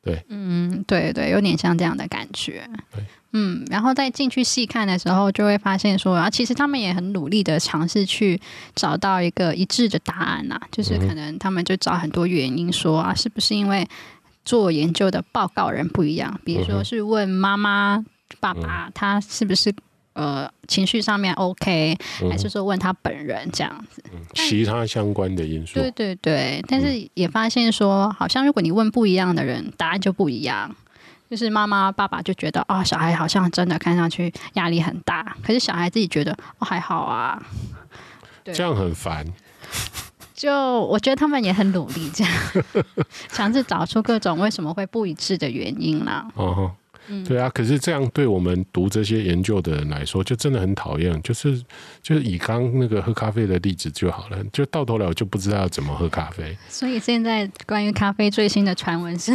[0.04, 2.68] 对，嗯，对对，有点像这样的感觉。
[2.94, 8.40] 对，嗯，然后再进去细看的时候，就会发现说，啊，其实他们也很努力的尝试去
[8.74, 13.88] 找到一个一致的答案呐，就是可能他们就找很多原因说啊，是不是因为
[14.44, 16.38] 做研究的报告人不一样？
[16.44, 18.04] 比如说是问妈妈、
[18.40, 19.74] 爸爸，他是不是？
[20.14, 21.96] 呃，情绪上面 OK，
[22.30, 24.02] 还是说问他本人这样子？
[24.12, 25.74] 嗯、其他相关的因素。
[25.74, 30.74] 对对对，但是也发现说，好像如果你问不一样的人，答案就不一样。
[31.30, 37.42] 就是妈妈、爸爸就觉得啊、哦，小孩好像真的看上去压力很大，可是小孩自己觉得哦还好啊。
[38.44, 39.26] 对，这样很烦。
[40.34, 42.32] 就我觉得他们也很努力，这样
[43.30, 46.28] 尝试找出各种为什么会不一致的原因啦。
[46.36, 46.70] 哦
[47.08, 47.48] 嗯，对啊。
[47.50, 51.20] 可是这样对我们读这些研究的人来说，就真的很讨厌。
[51.22, 51.62] 就是
[52.02, 56.56] 就是以刚那个喝咖啡的例子就好了，就到头来我就不知道怎么喝咖啡。
[56.68, 59.32] 所以现在关于咖啡最新的传闻是，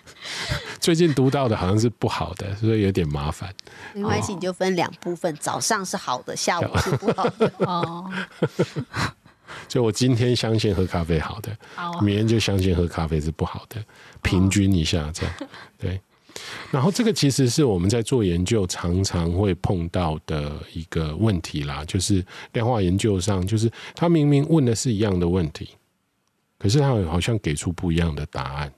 [0.80, 3.52] 最近读到的好像是不好的，所以有点麻烦。
[3.94, 7.52] 没关系，你就分两部分，早上是好的，下午 是不好的。
[7.58, 8.10] 哦。
[9.68, 13.82] 就我今天相信喝咖啡好的，好，明天就相信喝咖啡是不好的，
[14.20, 15.34] 平均一下这样，
[15.78, 16.00] 对。
[16.70, 25.70] 然后这个其实是我们在做研究常常会碰到的一个问题啦，就是量化研究上，就是他明明问的是一样的问题，
[26.58, 28.72] 可是他好像给出不一样的答案。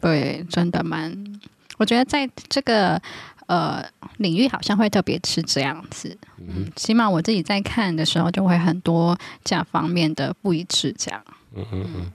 [0.00, 1.40] 对，真的蛮，
[1.78, 3.00] 我觉得在这个。
[3.46, 3.84] 呃，
[4.18, 11.22] 领域好像会特别是这样子，嗯，起码我自己在看的时候，就会很多这样方面的不一致，这样。
[11.54, 12.12] 嗯嗯嗯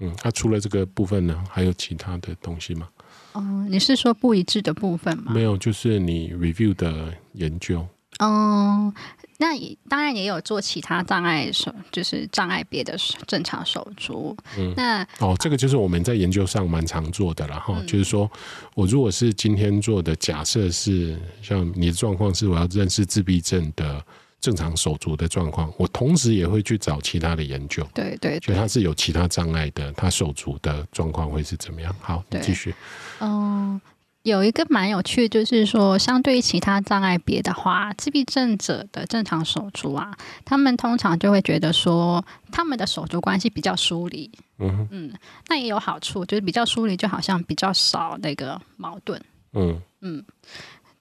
[0.00, 2.88] 嗯，那除了这个部分呢，还有其他的东西吗？
[3.32, 5.32] 哦，你是说不一致的部分吗？
[5.32, 7.86] 没有，就是你 review 的研究。
[8.18, 8.92] 嗯。
[9.38, 14.36] 那也当然也有做其他障碍手，就是障碍别的正常手足。
[14.56, 18.30] 嗯，那哦，这个就是我们在研究上蛮常做的，了哈、嗯、就是说
[18.76, 24.00] 我如果是今天做的假设是像你的状况是我要认识自闭症的
[24.40, 27.84] 正常手足的状况，我同时也会去找其他的研究。
[27.92, 31.92] 对对，对，就他是有其他障碍的，他手足的状况会是怎么样？
[32.00, 32.72] 好，你继续。
[33.22, 33.80] 嗯。
[34.24, 44.30] 有一个蛮有趣，就是说，相对于其他障碍别的话，自闭症者的正常手足啊，他们通常就会觉得说，他们的手足关系比较疏离。
[44.60, 45.12] 嗯嗯，
[45.48, 49.20] 那也有好处，就是比较疏离，就好像比较少那个矛盾。
[49.54, 50.24] 嗯嗯，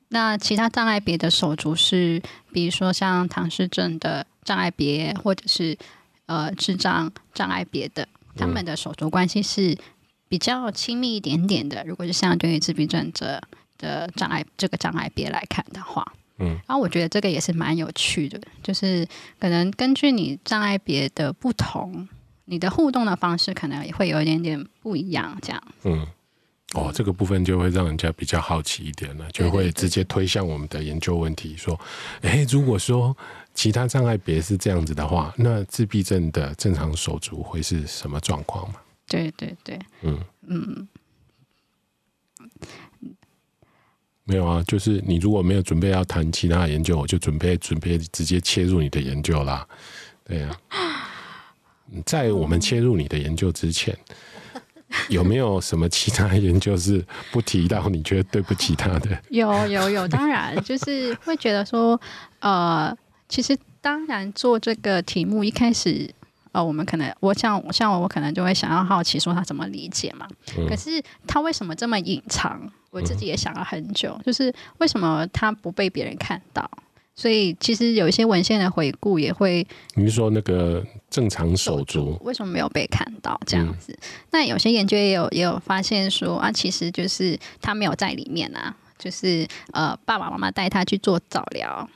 [0.08, 2.20] 那其他障碍别的手足是，
[2.52, 5.78] 比如说像唐氏症的障碍别，或者是
[6.26, 9.78] 呃智障障碍别的，他们的手足关系是。
[10.32, 13.42] 比较亲密一点点的，如果是相对于自闭症者
[13.78, 19.06] 的障碍这个障碍别来看的话，嗯，然后我觉得这个也是蛮有趣的，就是
[19.38, 22.08] 可能根据你障碍别的不同，
[22.46, 25.62] 你的互动的方式可能也会有一点点不一样，这样。
[25.84, 26.08] 嗯，
[26.76, 31.78] 哦，这个部分就会让人家比较好奇一点了，就会直接推向我们的研究问题，说，
[32.22, 33.14] 哎，如果说
[33.54, 38.76] 其他障碍别是这样子的话，那自闭症的正常手足会是什么状况吗？
[39.12, 40.88] 对对对，嗯嗯，
[44.24, 49.68] 没有啊，就是你如果没有准备要谈其他研究，我就准备准备直接切入你的研究啦。
[50.24, 50.80] 对呀、啊，
[52.08, 53.94] 在我们切入你的研究之前，
[55.10, 59.22] 有没有什么其他研究是不提到你觉得对不起他的？
[59.30, 62.00] 有有有，当然就是会觉得说，
[62.40, 62.98] 呃，
[63.28, 66.10] 其实当然做这个题目一开始。
[66.52, 70.28] 呃，我们可能，我像像我，我可能就会想要好奇说他怎么理解嘛。
[70.58, 72.62] 嗯、可是他为什么这么隐藏？
[72.90, 76.70] 我自己也想了很久，嗯、就是为什么他不被别人看到？
[77.16, 79.66] 所以其实有一些文献的回顾也会。
[79.96, 83.94] 你是说那个正常手足为什么没有被看到这样子？
[83.94, 91.88] 嗯、那有些研究也有也有发现说啊，其实就是他没有在里面啊，就是呃，爸爸妈妈带他去做早疗。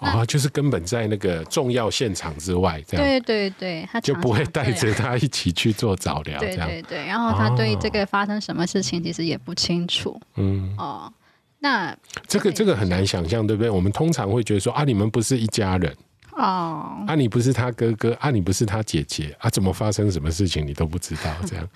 [0.00, 3.06] 啊，就是根本在那个重要现场之外，这样。
[3.06, 6.66] 对对对，他就不会带着他一起去做早疗，这样。
[6.66, 7.06] 对对对。
[7.06, 10.74] 然后他对这个发生什么事情其实也不清楚，嗯。
[10.78, 11.12] 哦，
[11.58, 11.94] 那
[12.26, 13.68] 这个这个很难想象，对不对？
[13.68, 15.94] 我们通常会觉得说啊，你们不是一家人。
[16.32, 21.68] 哦，啊，你不是他哥哥，啊，你不是他姐姐，啊，怎么发生什么事情你都不知道，这样。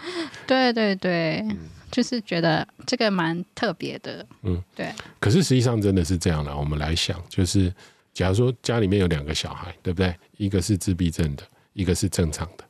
[0.47, 1.59] 对 对对，嗯、
[1.91, 4.91] 就是觉得这个蛮特别的，嗯，对。
[5.21, 7.71] 可是实际上真的是这样的，我们来想，就是。
[8.15, 10.15] 假如说家里面有两个小孩，对不对？
[10.37, 12.65] 一个是自闭症的，一个是正常的，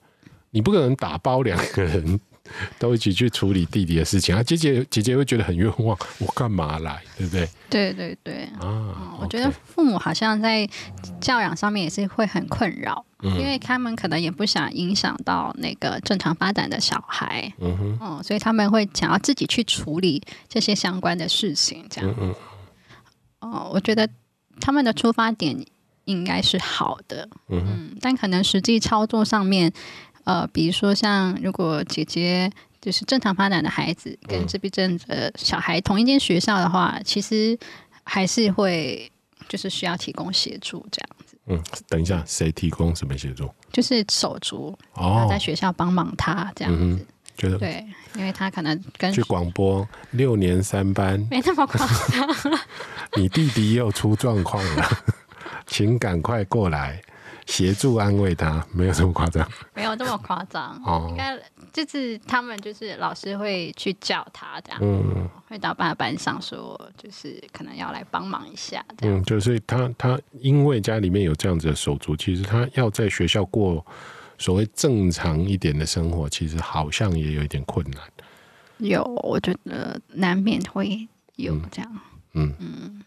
[0.50, 2.18] 你不可能打包两个人
[2.78, 4.42] 都一起去处理弟弟的事情啊！
[4.42, 7.48] 姐姐姐姐会觉得很冤枉，我干嘛来，对不对？
[7.70, 8.60] 对对对啊！
[8.62, 10.68] 嗯、我觉得父母好像在
[11.20, 22.34] 教养上面也是会很困扰，嗯、因为他们可能也不想影响到那个正常发展的小孩，嗯哼，嗯，所以他们会想要自己去处理这些相关的事情，这样，嗯
[23.40, 24.08] 嗯，哦，我觉得。
[24.60, 25.64] 他们的出发点
[26.04, 29.72] 应该是好的，嗯，嗯，但可能实际操作上面，
[30.24, 37.58] 呃，比如说像如果姐姐就是正常发展的孩子跟自闭症的小孩同一间学校的话，其实
[38.02, 39.10] 还是会
[39.48, 41.38] 就是需要提供协助这样子。
[41.46, 43.48] 嗯，等一下，谁提供什么协助？
[43.72, 46.78] 就是手足哦，在学校帮忙他这样子。
[46.82, 47.84] 嗯觉得对，
[48.16, 52.58] 因为他可能跟去广播六年三班没那么夸张。
[53.16, 54.88] 你弟弟又出状况了，
[55.66, 57.00] 请赶快过来
[57.46, 60.80] 协助安慰他，没有这么夸张，没有这么夸张。
[60.84, 61.38] 哦，应该
[61.72, 68.84] 就是他们就是老师会去叫他这样，嗯，会到班班上说，就是可能要来帮忙一下。
[69.02, 73.84] 嗯，就是他他因为家里面有这样子的手足，其实他要在学校过
[74.44, 78.02] 所谓正常一点的生活，其实好像也有一点困难。
[78.76, 81.90] 有，我觉得难免会有这样。
[82.34, 83.02] 嗯嗯，嗯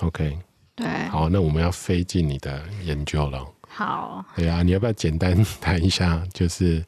[0.00, 0.38] ，OK。
[0.74, 3.42] 对，好，那我们要飞进你的研究了。
[3.66, 6.84] 好，对啊，你要不要简单谈一下，就是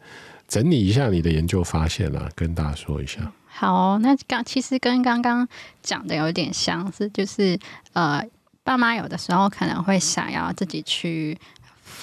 [0.47, 3.33] 整理一下你的研究发现啊，跟大家说一下。
[3.47, 5.49] 好，那刚其实跟刚刚
[5.83, 7.59] 讲的有点相似，就是
[7.95, 8.23] 呃，
[8.63, 11.39] 爸妈有的时候可能会想要自己去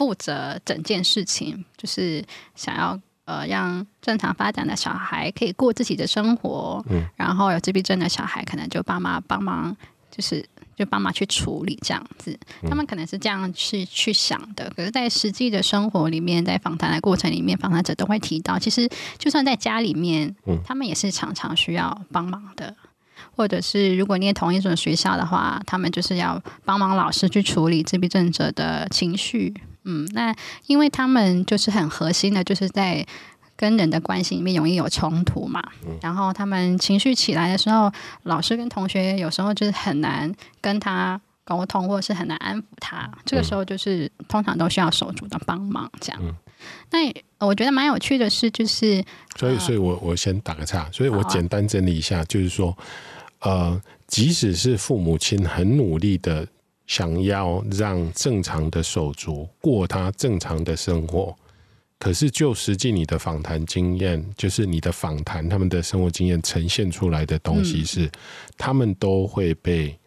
[0.01, 2.25] 负责整件事情，就是
[2.55, 9.77] 想要呃让正常发展的小孩可以过自己的生活，嗯，然后有自闭症的小孩可能就爸妈帮忙，
[10.09, 10.43] 就是。
[10.73, 12.35] 就帮忙去处理这样子，
[12.67, 14.67] 他们可能是这样去去想的。
[14.75, 18.89] 可是，在实际的生活里面，在访谈的过程里面，访谈者都会提到，其实
[19.19, 20.35] 就算在家里面，
[20.65, 22.75] 他们也是常常需要帮忙的。
[23.35, 29.53] 或者是如果念同一所学校的话，他们就是要帮忙老师去处理自闭症者的情绪。
[29.83, 30.35] 嗯，那
[30.67, 33.05] 因为他们就是很核心的，就是在。
[33.57, 37.91] 跟人的关系里面容易有冲突嘛，嗯然后他们情绪起来的时候，
[38.23, 43.07] 老师跟同学有时候就是很难跟他沟通，或者是很难安抚他。
[43.23, 46.19] 这个时候就是通常都需要手足的帮忙，这样。
[46.89, 49.05] 那我觉得蛮有趣的是，就是
[49.37, 52.75] 所以，所以我我先打个岔，所以我简单整理一下，就是说，
[53.41, 56.47] 呃，即使是父母亲很努力的
[56.91, 61.33] 想要让正常的手足过他正常的生活。
[61.97, 68.11] 可是，就实际你的访谈经验，就是你的访谈，他们的生活经验呈现出来的东西是，嗯、
[68.57, 69.97] 他们都会被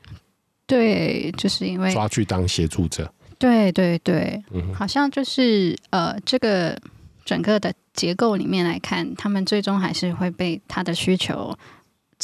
[0.66, 3.10] 对，就是因为抓去当协助者。
[3.38, 6.78] 对对对，嗯、好像就是呃，这个
[7.24, 11.56] 整个的结构里面来看，他们最终还是会被他的需求，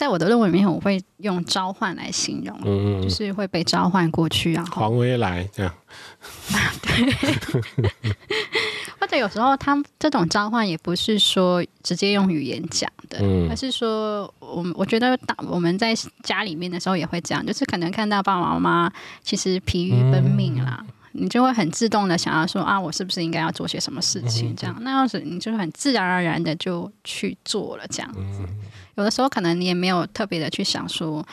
[0.00, 5.74] 在我的论文里面，我会用召唤来形容，嗯，就是会被召唤过去，然后黄威来这样，
[6.80, 7.12] 对。
[8.98, 18.90] 或者有时候，他这种召唤也不是说直接用语言讲的，嗯、而是说，我我觉得，当我们在家里面的时候也会这样，就是可能看到爸爸妈妈
[19.22, 24.54] 其实疲于奔命啦，嗯、你就会很自动的想要说啊，我是不是应该要做些什么事情？
[24.56, 28.18] 这样，嗯、那要是你就很自然而然的就去做了这样子。
[28.20, 28.48] 嗯、
[28.96, 31.26] 有的时候可能你也没有特别的去想说，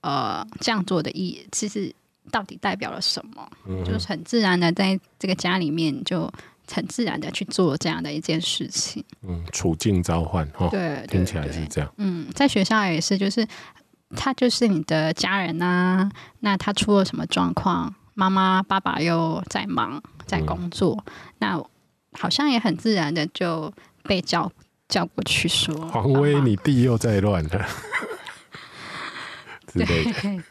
[0.00, 1.94] 呃，这样做的意义其实
[2.30, 3.48] 到底代表了什么？
[3.66, 6.30] 嗯、就是很自然的在这个家里面就。
[6.70, 13.48] 很自然的去做这样的一件事情，嗯，处境召唤哈，对，对，听起来是这样，嗯，在学校也是，就是
[14.14, 21.64] 他就是你的家人啊，那他出了什么状况，妈妈爸爸又在忙在工作，嗯、那
[22.18, 24.50] 好像也很自然的就被叫
[24.88, 27.64] 叫过去说，黄威，你弟又在乱了，
[29.72, 29.86] 对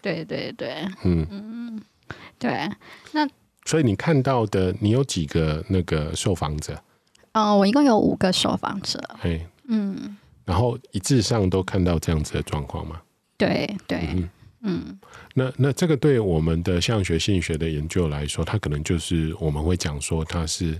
[0.02, 1.28] 对对对，嗯。
[1.30, 1.82] 嗯，
[2.40, 2.72] 对，
[3.12, 3.28] 那。
[3.66, 6.82] 所以你看到的，你有几个那个受访者？
[7.34, 8.98] 嗯、呃，我一共有五个受访者。
[9.20, 10.16] 嘿，嗯，
[10.46, 13.02] 然后一致上都看到这样子的状况吗？
[13.38, 14.30] 对对，嗯，
[14.68, 15.00] 嗯，
[15.34, 20.80] 那那这个对我们的象学心理学的研究来说，它可能就是我们会讲说，它是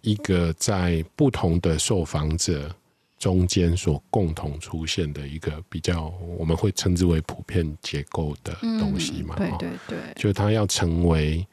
[0.00, 2.74] 一个在不同的受访者
[3.18, 9.34] 中间所共同出现的一个比较，我们会称之为普遍结构的东西嘛？
[9.38, 11.46] 嗯、对对对，就是它要成为。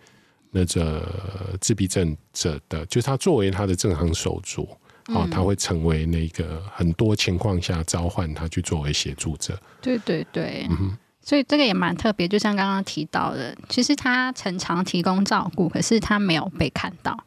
[0.55, 4.69] 那个自闭症者的，就是他作为他的正常手足，
[5.05, 9.59] 啊、嗯，他会成为那个很多情况下召唤他去作为协助者。
[9.81, 12.27] 对对对，嗯、哼所以这个也蛮特别。
[12.27, 17.17] 就像刚刚提到的，其实他常常提供照顾，可是他没有被看到。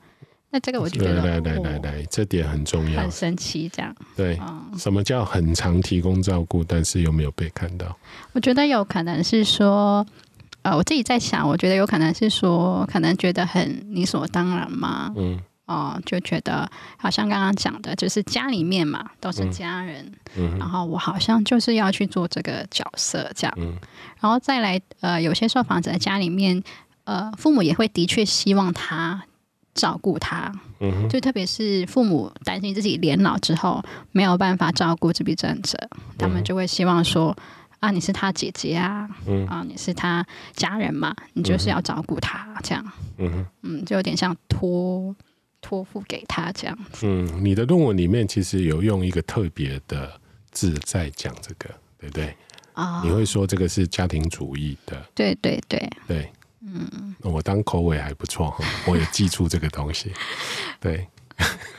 [0.50, 3.68] 那这个我觉得，来来来来，这点很重要，很神奇。
[3.68, 7.96] 这样对，嗯、什么叫很常提供照顾，但是又没有被看到？
[8.32, 10.06] 我觉得有可能是说。
[10.62, 20.12] 呃，我自己在想，我觉得有可能是说，可能觉得很理所当然嘛，嗯，哦、呃，就觉得好像刚刚讲的，就是家里面嘛，都是家人，
[20.58, 23.74] 然后我好像就是要去做这个角色这样，嗯，
[24.20, 26.62] 然后再来，呃，有些受访者在家里面，
[27.04, 29.22] 呃，父母也会的确希望他
[29.74, 35.76] 照顾他，嗯，就特别是父母担心自己年老之后没有办法照顾自闭症者，
[36.16, 37.36] 他们就会希望说。
[37.78, 42.82] 啊，你是他姐姐啊，嗯、啊，你是他家人嘛，你就是要照顾他这样，
[43.18, 45.14] 嗯嗯，就有点像托
[45.66, 47.06] 托付给他这样子。
[47.06, 50.20] 嗯，你的论文里面其实有用一个特别的
[50.52, 52.36] 字在讲这个，对不对？
[52.74, 60.12] 啊，你会说这个是家庭主义的，对对对对，嗯，我当口尾还不错哈，我也记住这个东西。
[60.78, 61.08] 对，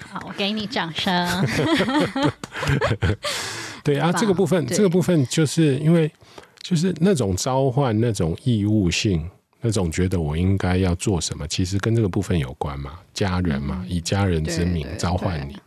[0.09, 1.47] 好，我给你掌声。
[3.83, 6.11] 对啊，这个部分，这个部分就是因为
[6.61, 9.29] 就是那种召唤，那种义务性，
[9.67, 15.59] 那种觉得我应该要做什么，其实跟这个部分有关嘛，家人嘛，嗯、以家人之名召唤你。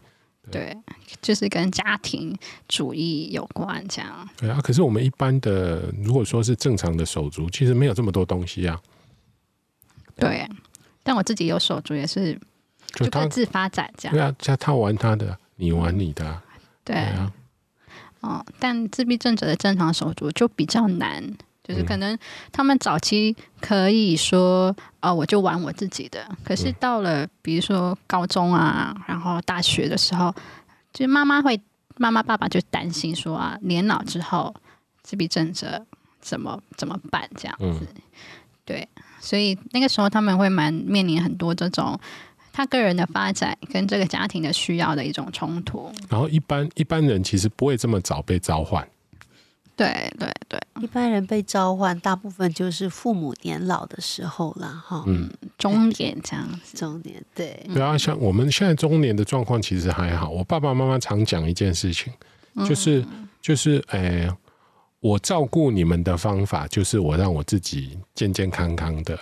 [0.51, 0.75] 对，
[1.21, 2.35] 就是跟家庭
[2.67, 4.27] 主义有关，这样。
[4.39, 8.81] 对啊，可是我们一般的，如果说是正常的手足，其实没有这么多东西啊。
[10.17, 10.49] 对，
[11.03, 12.41] 但我自己有手足，也是
[12.95, 14.17] 就各自发展这样。
[14.17, 16.43] 对啊，像他玩他的，你玩你的。
[16.83, 17.33] 对，对啊。
[18.21, 21.37] 哦，但自闭症者的正常手足就比较难。
[21.71, 22.19] 就是可能
[22.51, 26.27] 他们早期可以说，哦，我就玩我自己的。
[26.45, 30.35] 可是到了比如说高中啊，然后大学的时候，
[30.93, 31.61] 就妈妈会，
[31.97, 34.53] 妈妈爸爸就担心说啊，年老之后
[35.03, 35.87] 自闭症者
[36.21, 37.87] 怎么怎么办这样子。
[38.65, 38.89] 对，
[39.21, 41.99] 所以那个时候他们会蛮面临很多这种
[42.53, 45.93] 他个人的发展跟这个家庭的需要的一种冲突。
[46.09, 48.85] 然后一般一般人其实不会这么早被召唤。
[49.81, 60.29] 对对对，一般人被召唤，大部分就是父母年老的时候了，哈，嗯，中年这样子，中年，对，对啊，像我们现在中年的状况其实还好。
[60.29, 62.13] 我爸爸妈妈常讲一件事情，
[62.69, 63.03] 就是
[63.41, 64.29] 就是，哎，
[65.01, 69.19] 我照顾你们的方法，就是我让我自己健健康康的。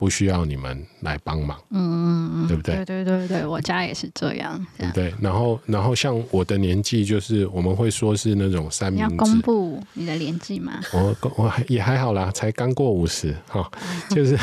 [0.00, 2.76] 不需要你们来帮忙，嗯嗯嗯，对不对？
[2.76, 5.12] 对对对对，我家也是这样，对不对？
[5.20, 9.06] 然后然后像我的年纪，就是我们会说是那种三明治。
[9.14, 10.80] 你要公布你的年纪吗？
[10.94, 13.70] 我我还也还好啦，才刚过五十哈，
[14.08, 14.38] 就是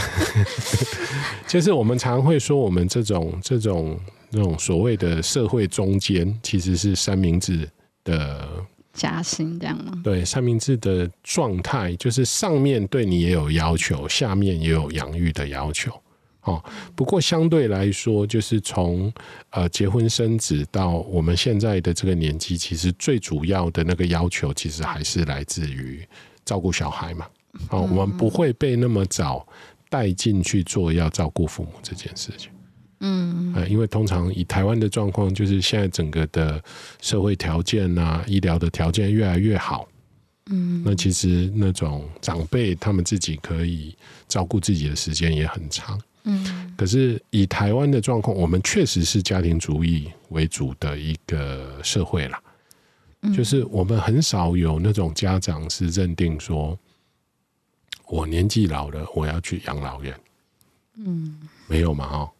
[1.47, 3.99] 就是我们常会说，我们这种这种
[4.29, 7.67] 那种所谓的社会中间，其实是三明治
[8.03, 8.47] 的。
[8.97, 10.01] 加薪这样吗？
[10.03, 15.91] 对，三明治的状态就是上面对你也有要求，下面也有养育的要求。
[16.41, 16.63] 哦，
[16.95, 19.11] 不过相对来说，就是从
[19.51, 26.07] 呃结婚生子到我们现在的这个年纪，其实最主要的那个要求，其实还是来自于
[26.45, 27.27] 照顾小孩嘛。
[27.69, 29.45] 哦，我们不会被那么早
[29.89, 32.49] 带进去做要照顾父母这件事情。
[32.99, 36.63] 嗯，因为通常以台湾的状况，就是现在整个的
[36.99, 39.87] 社会条件啊，医疗的条件越来越好。
[40.49, 43.95] 嗯，那其实那种长辈他们自己可以
[44.27, 45.99] 照顾自己的时间也很长。
[46.23, 52.41] 嗯，可是以台湾的状况，我们确实是家庭主义为主的一个社会啦。
[53.35, 56.77] 就是我们很少有那种家长是认定说，
[58.07, 60.17] 我年纪老了，我要去养老院。
[60.97, 61.37] 嗯，
[61.67, 62.05] 没有嘛？
[62.05, 62.31] 哦。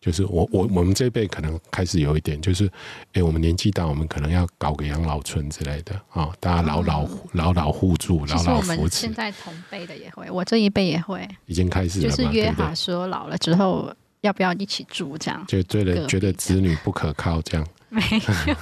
[0.00, 9.00] 就是我我我们这一辈可能开始有一点，就是，哎、欸，我们年纪大，我们可能要搞个养老村之类的啊、哦，大家老老老老互助，老老扶持。
[9.00, 17.66] 现在同辈的也会，我这一辈也会，已经开始了，就是约好说老了之后要不要一起住这样，就觉得觉得子女不可靠这样。
[17.90, 18.00] 没
[18.46, 18.54] 有，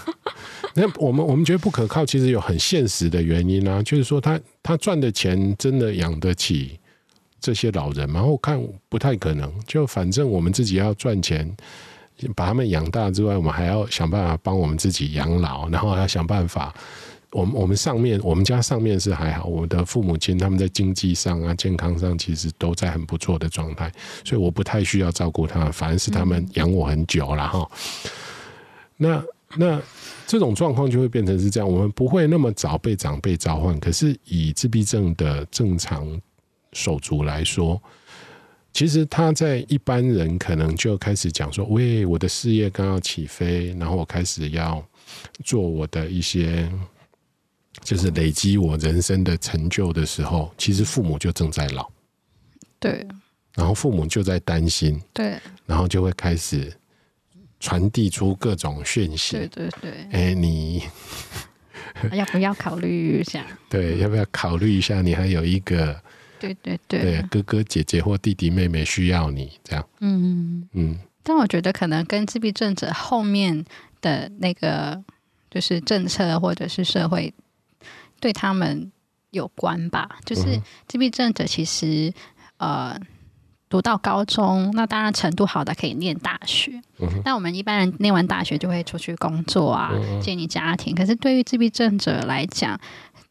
[0.74, 6.78] 那我们我们觉得不可靠，其实有很现实的原因啊，就是说他他赚的钱真的养得起。
[7.46, 9.48] 这些老人嘛，我看不太可能。
[9.68, 11.48] 就反正我们自己要赚钱，
[12.34, 16.74] 把他们养大之外，我们还要想办法帮我们自己养老，然后还要想办法。
[17.30, 23.92] 我们我们上面，我们家上面是还好，我的父母亲他们在经济上啊、健康上，其实都在很不错的状态，
[24.24, 27.70] 所以我不太需要照顾他们，反而是他们养我很久了哈。
[28.96, 29.22] 那
[29.56, 29.80] 那
[30.26, 36.20] 这种状况就会变成是这样，我们不会那么早被长辈召唤，可是以自闭症的正常。
[36.76, 37.82] 手足来说，
[38.74, 44.86] 其实他在一般人可能就开始讲说：“喂，我的事业刚要起飞，然后我开始要
[45.42, 46.70] 做我的一些，
[47.82, 51.90] 就是累积我人生的成就的时候，其实父母就正在老。”
[52.78, 53.06] 对。
[53.54, 55.00] 然后父母就在担心。
[55.14, 55.40] 对。
[55.64, 56.70] 然后就会开始
[57.58, 59.38] 传递出各种讯息。
[59.38, 59.92] 对对对。
[60.12, 60.82] 哎，你
[62.12, 63.46] 要不要考虑一下？
[63.70, 65.00] 对，要不要考虑一下？
[65.00, 65.98] 你还有一个。
[66.38, 69.86] 对对对，对，哥哥姐姐或弟弟妹妹需要你这样。
[70.00, 70.98] 嗯嗯。
[71.22, 73.64] 但我觉得可能跟自闭症者后面
[74.00, 75.02] 的那个
[75.50, 77.34] 就是政策或者是社会
[78.20, 78.92] 对他们
[79.30, 80.18] 有关吧。
[80.24, 82.12] 就是自闭症者其实
[82.58, 82.96] 呃
[83.68, 86.80] 读到高中，那当然程度好的可以念大学。
[87.00, 87.08] 嗯。
[87.24, 90.94] 那我们一般人念完大学就会出去工作啊，建立家庭。
[90.94, 92.80] 可是对于自闭症者来讲，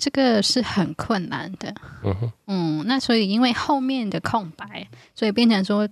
[0.06, 5.90] 这个是很困难的，嗯，嗯，那所以因为后面的空白，所以变成说，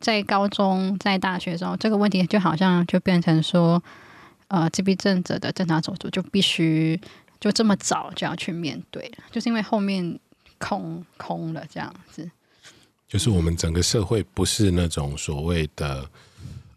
[0.00, 3.82] 在高中、在大学时候，这个问题就好像就变成说，
[4.46, 7.00] 呃，自闭症者的正常手足就必须
[7.40, 10.20] 就这么早就要去面对，就是因为后面
[10.58, 12.30] 空空了这样子。
[13.08, 16.08] 就是我们整个社会不是那种所谓的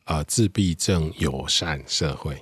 [0.05, 2.41] 呃自闭症友善社会。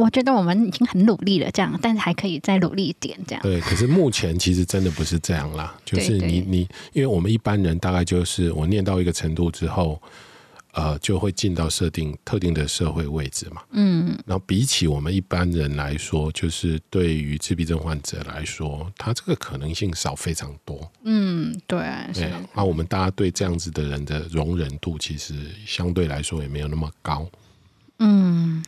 [0.00, 3.42] 我觉得我们已经很努力了，这样，但是还可以再努力一点，这样。
[3.42, 6.60] 对，可是目前其实真的不是这样啦，就是你你，
[6.92, 10.00] 因为我们一般人大概就是我念到一个程度之后，
[10.72, 13.62] 呃，就会进到设定特定的社会位置嘛。
[13.72, 14.16] 嗯。
[14.24, 20.90] 然后比起我们一般人来说，就是对于自闭症患者来说，他这个可能性少非常多。
[21.02, 21.80] 嗯，对。
[22.14, 22.32] 对。
[22.54, 25.34] 那我们大家对这样子的人的容忍度，其实
[25.66, 27.28] 相对来说也没有那么高。
[27.98, 28.62] 嗯。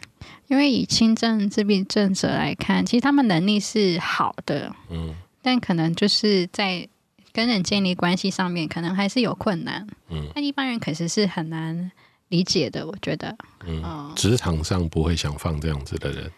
[0.48, 6.88] 因为以轻症自闭症者来看，其实他们能力是好的，嗯，但可能就是在
[7.32, 11.90] 跟人建立关系上面，可能还是有困难，嗯，那一般人可是是很难
[12.28, 16.30] 理解的，我觉得，嗯，职场上不会想放这样子的人。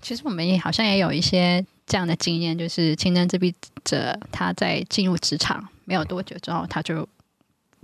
[0.00, 3.54] 其实我们也好像也有一些这样的经验，就是轻症自闭
[3.84, 7.06] 者他在进入职场没有多久之后，他就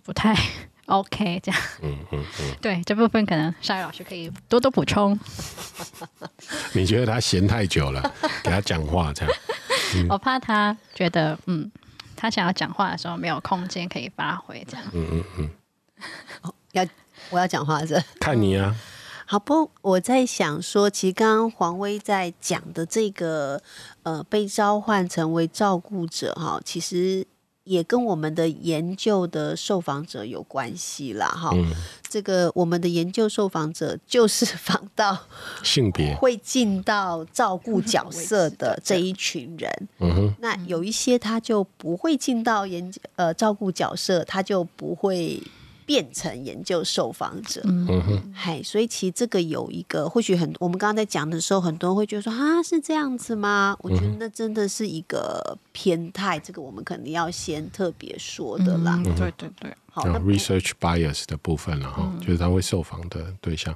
[0.03, 0.35] 不太。
[0.87, 5.19] OK，这样，嗯嗯嗯，对这部分可能绍宇老师可以多多补充。
[6.75, 8.01] 你觉得他闲太久了，
[8.43, 9.37] 给他讲话这样？
[9.97, 11.71] 嗯、我怕他觉得，嗯，
[12.15, 14.87] 他想要讲话的时候没有空间可以发挥，这样。
[14.93, 15.51] 嗯嗯嗯。
[16.43, 16.87] 哦，要
[17.31, 18.01] 我要讲话是？
[18.21, 18.75] 看你啊。
[19.29, 23.61] 好不，我在想说，其实刚刚黄威在讲的这个，
[24.05, 27.27] 呃，被召唤成为照顾者哈，其实。
[27.67, 31.71] 也跟我们的研究的受访者有关系啦，哈、嗯。
[32.09, 35.19] 这个我们的研究受访者就是 访到
[35.63, 39.89] 性别会进到照顾 角色的这一群人。
[39.99, 40.35] 嗯哼。
[40.41, 45.43] 那有一些他就不会进到研究呃照顾角色，他就不会。
[45.87, 47.87] 变成研究受访者，嗯。
[47.87, 53.75] 哼，嗨，所以其实这个有一个，或许很，我们刚刚在讲的时候，很多人会觉得说啊，是这样子吗？
[53.81, 59.01] 我觉得那真的是一个偏态，这个我们肯定要先特别说的啦。
[59.07, 63.75] 嗯、对对对，好，research bias 的部分了哈，嗯、就是他会受访的对象，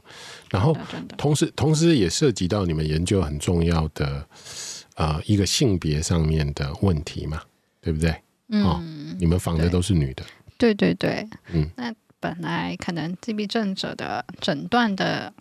[0.50, 0.76] 然后
[1.16, 4.26] 同时同时也涉及到你们研究很重要的
[4.96, 7.40] 呃一个性别上面的问题嘛，
[7.80, 8.14] 对不对？
[8.52, 8.82] 嗯、哦，
[9.20, 10.24] 你们访的都是女的。
[10.60, 15.32] 对对对，嗯，那本来可能自闭症者的诊断的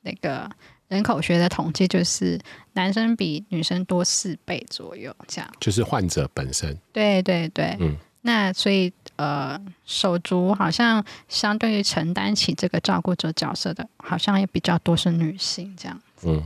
[0.00, 0.50] 那个
[0.88, 2.40] 人口学的统计，就是
[2.72, 5.52] 男生比女生多四倍左右，这样。
[5.60, 6.74] 就是患者本身。
[6.90, 16.28] 对对对，嗯，那所以呃，手足好像相对于承担起这个照顾者角色的，好像也比较多是女性这样子。
[16.28, 16.44] 嗯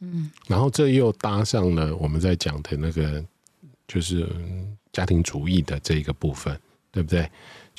[0.00, 3.24] 嗯，然后这又搭上了我们在讲的那个，
[3.86, 4.28] 就是
[4.92, 6.58] 家庭主义的这一个部分，
[6.90, 7.30] 对不对？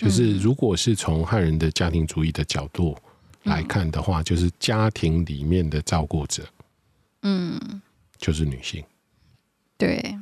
[0.02, 2.98] 就是，如果是从汉人的家庭主义的角度
[3.44, 6.48] 来看的话，嗯、就是家庭里面的照顾者，
[7.24, 7.82] 嗯，
[8.18, 8.82] 就是女性，
[9.78, 10.18] 对，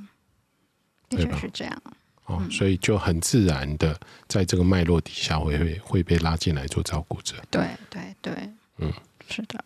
[1.08, 1.84] 的确是这样。
[2.26, 3.96] 哦，所以就很自然的
[4.28, 7.36] 在这个脉络底下会会会被拉进来做照顾者。
[7.52, 8.34] 对对对，
[8.80, 8.92] 嗯，
[9.30, 9.64] 是的。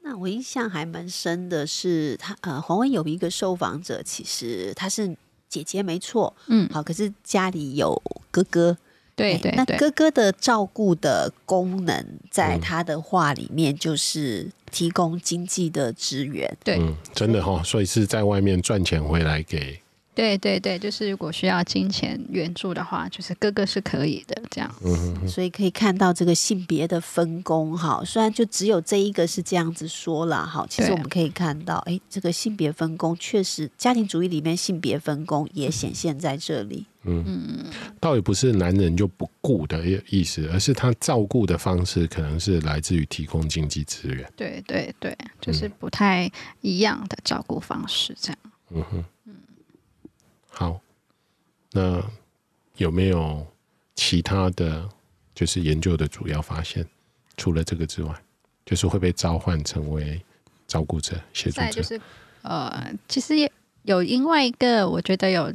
[0.00, 5.14] 那我印象还蛮深的是，他呃，黄文有一个受访者，其实他是
[5.46, 8.78] 姐姐没错，嗯，好，可是家里有哥哥。
[9.22, 16.56] 对对，那哥哥的照顾的功能，在他的话里面就是提供经济的支援。
[16.64, 19.81] 对，嗯，真的哈，所以是在外面赚钱回来给。
[20.14, 24.70] 对对对，就是如果需要金钱援助的话，就是哥哥是可以的，这样。
[24.84, 36.86] 嗯，所以可以看到这个性别的分工哈，虽然就只有这一个是这样子说了哈，其实我们可以看到，哎，这个性别分工确实，家庭主义里面性别分工也显现在这里。
[37.04, 37.64] 嗯嗯，
[37.98, 44.30] 倒也不是男人就不顾的意思，而是他照顾的方式可能是来自于提供经济资源。
[44.36, 48.38] 对对对，就是不太一样的照顾方式，这样。
[48.74, 49.04] 嗯哼。
[50.52, 50.80] 好，
[51.72, 52.02] 那
[52.76, 53.46] 有没有
[53.94, 54.88] 其他的
[55.34, 56.86] 就是研究的主要发现？
[57.36, 58.22] 除了这个之外，
[58.64, 60.22] 就是会被召唤成为
[60.66, 61.70] 照顾者、协助者。
[61.70, 62.00] 就是
[62.42, 63.50] 呃，其实也
[63.82, 65.52] 有另外一个，我觉得有。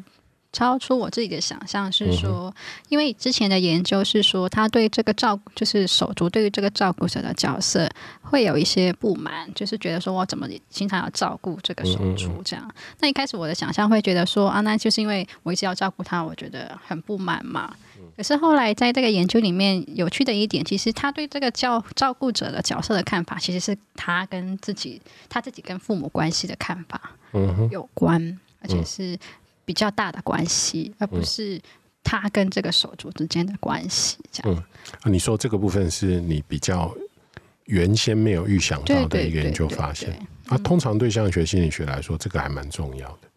[0.57, 2.51] 超出我自己的想象是说，
[2.89, 7.87] 因为之前的研究是说，他对这个照就是手足对于这个照顾者的角色
[8.23, 12.71] 会有一些不满，就是觉得说我怎么经常要照顾这个手足这样。
[13.01, 17.75] 那一开始我的想象会觉得说啊，那就是因为我一直要照顾他，我觉得很不满嘛。
[18.15, 24.99] 可是后来在这个研究里面，有趣的一点，其实他对这个照照顾者的角色的看法，其实是他跟自己
[25.29, 27.11] 他自己跟父母关系的看法
[27.69, 29.15] 有关，而且是。
[29.67, 31.61] 比较大的关系，而不是
[32.01, 34.55] 他跟这个手足之间的关系，这样。
[34.55, 34.63] 嗯，
[35.01, 36.95] 啊，你说这个部分是你比较
[37.65, 40.17] 原先没有预想到的一个研究发现。
[40.47, 43.27] 啊，通常对象学心理学来说，这个还蛮重要的。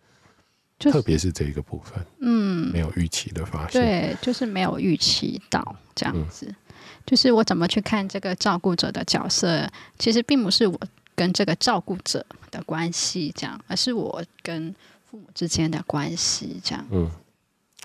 [0.78, 6.47] 就是、特别是这一个部分，嗯，没有预期的发现，对，就是没有预期到这样子。
[6.47, 6.57] 嗯、
[7.05, 9.68] 就是我怎么去看这个照顾者的角色，
[9.99, 10.81] 其实并不是我
[11.16, 14.74] 跟这个照顾者的关系这样，而是我跟
[15.11, 16.86] 父母之间的关系这样。
[16.90, 17.11] 嗯，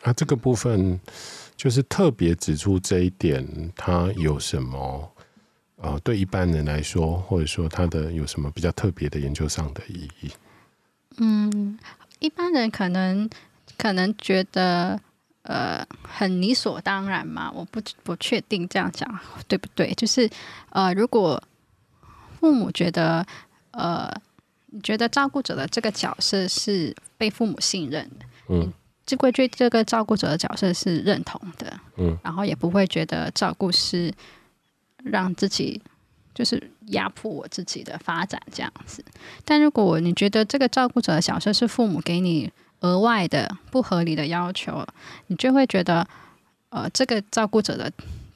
[0.03, 0.99] 啊，这个部分
[1.55, 5.11] 就是特别指出这一点，它有什么？
[5.77, 10.31] 呃，对一般人来说，或者说他的有什么比较特别的研究上的意义？
[11.17, 11.77] 嗯，
[12.19, 13.29] 一般人可能
[13.77, 14.99] 可能觉得
[15.41, 19.19] 呃很理所当然嘛，我不不确定这样讲
[19.49, 19.93] 对不对？
[19.95, 20.29] 就是
[20.69, 21.43] 呃，如果
[22.39, 23.25] 父母觉得
[23.71, 24.09] 呃，
[24.75, 28.71] 你觉得照顾者的这个角色是被父母信任的，嗯，
[29.05, 34.13] 这会对这个照顾者的角色是认同的，嗯，然后也不会觉得照顾是。
[35.07, 35.79] 让自己
[36.33, 39.05] 就是压迫我自己的发展这样子，
[39.43, 44.83] 但如果你觉得这个照顾者的角色是父母给你额外的不合理的要求，
[45.27, 46.07] 你就会觉得，
[46.69, 47.91] 呃，这个照顾者的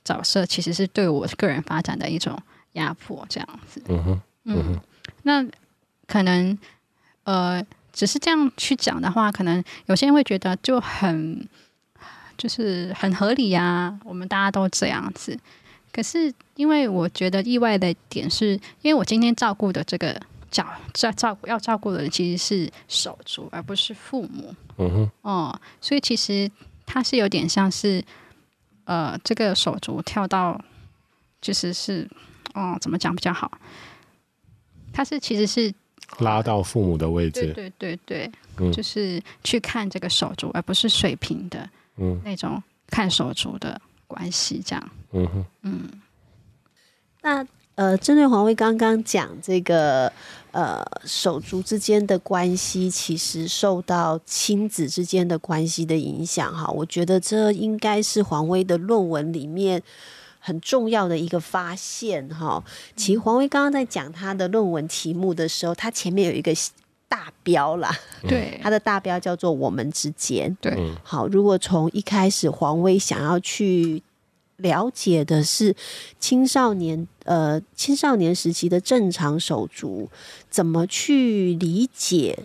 [0.06, 2.40] 角色其实是对我个人发展的一种
[2.74, 3.82] 压迫这样子。
[3.88, 4.80] 嗯哼，嗯哼，
[5.24, 5.44] 那
[6.10, 6.58] 可能
[7.24, 11.48] 呃，只是这样去讲的话，可能有些人会觉得就很
[12.36, 15.40] 就是很合理呀，啊，我们大家都这样子。
[15.94, 24.56] 可是，因为我觉得意外的点是，因为我今天照顾的这个照照照顾要照顾的人其实是手足，而不是父母。
[24.78, 25.12] 嗯哼。
[25.22, 26.50] 哦，所以其实
[26.86, 28.04] 他是有点像是，
[28.86, 30.60] 呃，这个手足跳到，
[31.42, 32.10] 就是是，
[32.54, 33.52] 哦，怎么讲比较好？
[34.92, 35.74] 他是其实是
[36.18, 37.54] 拉到父母的位置。
[37.54, 43.80] 对对对对，嗯，就是去看这个手足，而不是水平的，嗯，那种看手足的。
[44.10, 45.88] 关系这样，嗯哼，嗯，
[47.22, 47.46] 那
[47.76, 50.12] 呃，针对黄威刚刚讲这个
[50.50, 59.80] 呃手足之间的关系，其实受到亲子之间的关系的影响哈，我觉得这应该是黄威的论文里面
[60.50, 62.64] 很重要的一个发现哈。
[62.96, 66.52] 其实黄威刚刚在讲他的论文题目的时候，他前面有一个。
[67.12, 67.90] 大标啦，
[68.28, 70.56] 对， 他的大标叫做“我们之间”。
[70.62, 74.04] 对，好，如果从一开始黄威想要去
[74.58, 75.76] 了解的是
[76.20, 80.08] 青少年，呃，青少年时期的正常手足，
[80.52, 82.38] 怎么去理解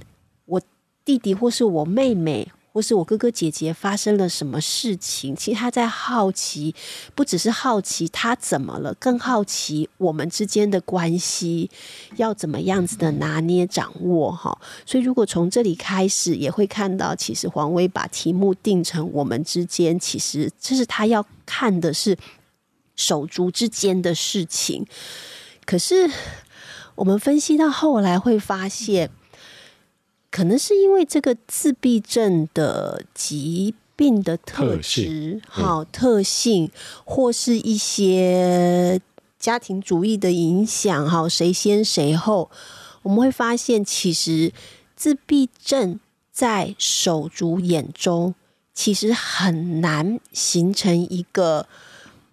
[0.46, 0.62] 我
[1.05, 5.37] 弟弟或是我妹妹，或是我哥哥姐姐发生了什么事情？
[5.37, 6.75] 其实他在好奇，
[7.14, 11.70] 不只是好奇他怎么了，更好奇我们之间的关系
[12.16, 14.59] 要怎么样子的拿捏掌握哈。
[14.85, 22.18] 所以如果从这里开始，也会看到，其实黄威把题目定成我们之间，其实这是他要看的是
[22.97, 24.85] 手足之间的事情。
[25.64, 26.11] 可是
[26.97, 29.12] 我们分析到后来会发现。
[30.35, 36.72] 可能是因为这个自闭症的疾病的特质，好特性，
[37.05, 39.01] 或是一些
[39.39, 42.51] 家庭主义的影响，好谁先谁后，
[43.03, 44.53] 我们会发现，其实
[44.97, 46.01] 自闭症
[46.32, 48.35] 在手足眼中，
[48.74, 51.68] 其实很难形成一个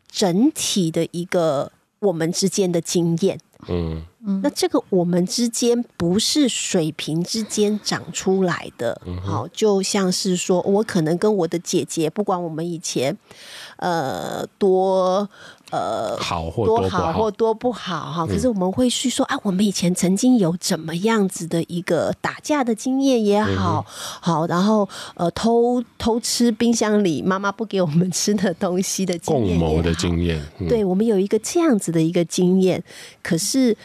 [0.09, 3.39] 整体的一个我们之间的经验。
[3.67, 4.01] 嗯。
[4.43, 13.17] 那这个我们之间不是水平之间长出来的，好，就像是说我可能跟我的姐姐，不管我们以前
[13.77, 15.27] 呃多
[15.71, 32.83] 呃好或多好或多不好哈，可是我们会去说啊，我们以前曾经有怎么样子的一个打架的经验也好，好，然后呃偷偷吃冰箱里妈妈不给我们吃的东西的经验，共谋的经验，对，我们有一个这样子的一个经验，
[33.23, 33.75] 可是。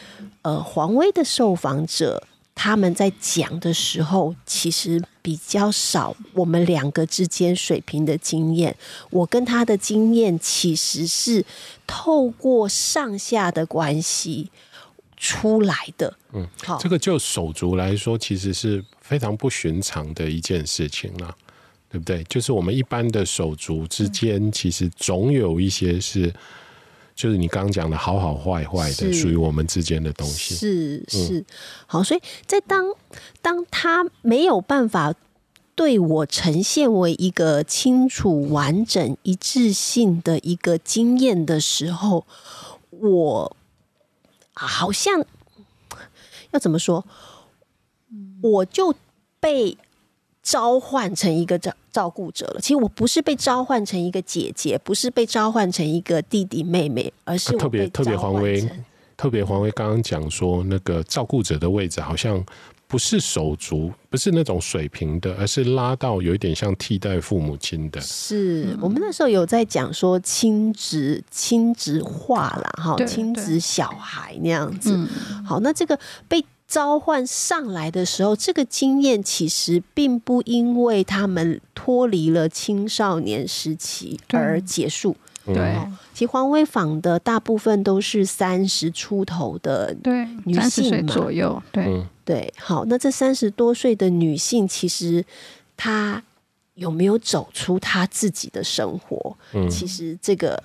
[0.47, 2.25] 呃，黄威的受访者
[2.55, 8.73] 他们在讲的时候，其实比较少我们两个之间水平的经验。
[9.09, 11.43] 我跟他的经验其实是
[11.85, 14.49] 透过上下的关系
[15.17, 16.15] 出来的。
[16.31, 21.35] 嗯，好，这个就手足来说，其实是非常不寻常的一件事情了，
[21.91, 22.23] 对不对？
[22.29, 26.33] 就是我们一般的手足之间，其实总有一些是。
[27.17, 30.53] 就是你刚刚讲的好好坏坏的，属于我们之间的东西。
[30.53, 31.43] 是是，
[31.87, 32.93] 好，所以在当
[33.41, 35.15] 当他没有办法
[35.73, 42.27] 对我呈现为一个清楚、完整、一致性的一个经验的时候，
[42.91, 43.57] 我
[44.53, 45.25] 好像
[46.51, 47.03] 要怎么说？
[48.43, 48.93] 我就
[49.39, 49.75] 被
[50.47, 51.71] 召唤成一个照。
[51.97, 58.69] 照顾者了，其实我不是被召唤成一个姐姐，不是被召唤成一个弟弟妹妹，而是特别特别黄威，
[59.15, 62.45] 特别黄威刚刚讲说，那个照顾者的位置好像
[62.87, 67.99] 不是手足，不是那种水平的，而是拉到有一点像替代父母亲的。
[67.99, 74.95] 是我们那时候有在讲说亲职亲职化啦，哈，亲职小孩那样子。
[75.43, 85.15] 好，那这个被召唤上来的时候，这个经验其实并不因为他们脱离了青少年时期而结束。
[85.45, 85.77] 对，
[86.13, 89.95] 其实黄威访的大部分都是三十出头的
[90.43, 91.63] 女性嘛，三十岁左右。
[91.71, 95.23] 对对，好，那这三十多岁的女性，其实
[95.77, 96.21] 她
[96.73, 99.37] 有没有走出她自己的生活？
[99.53, 100.61] 嗯，其实这个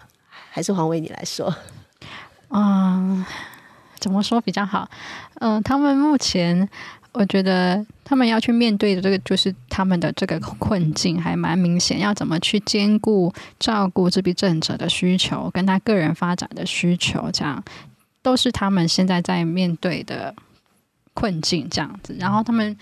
[0.51, 1.55] 还是黄威你来说。
[2.49, 3.25] 嗯，
[4.03, 4.87] 怎么说比较好？
[5.41, 6.69] 嗯、他们目前。
[7.15, 12.01] 我觉得他们要去面对的这个，就是他们的这个困境，还蛮明显。
[12.01, 13.31] 要怎么去兼顾
[13.61, 17.63] 照顾自闭症者的需求，跟他个人发展的需求，这样
[18.23, 20.35] 都是他们现在在面对的
[21.13, 21.69] 困境。
[21.69, 22.75] 这样子，然后他们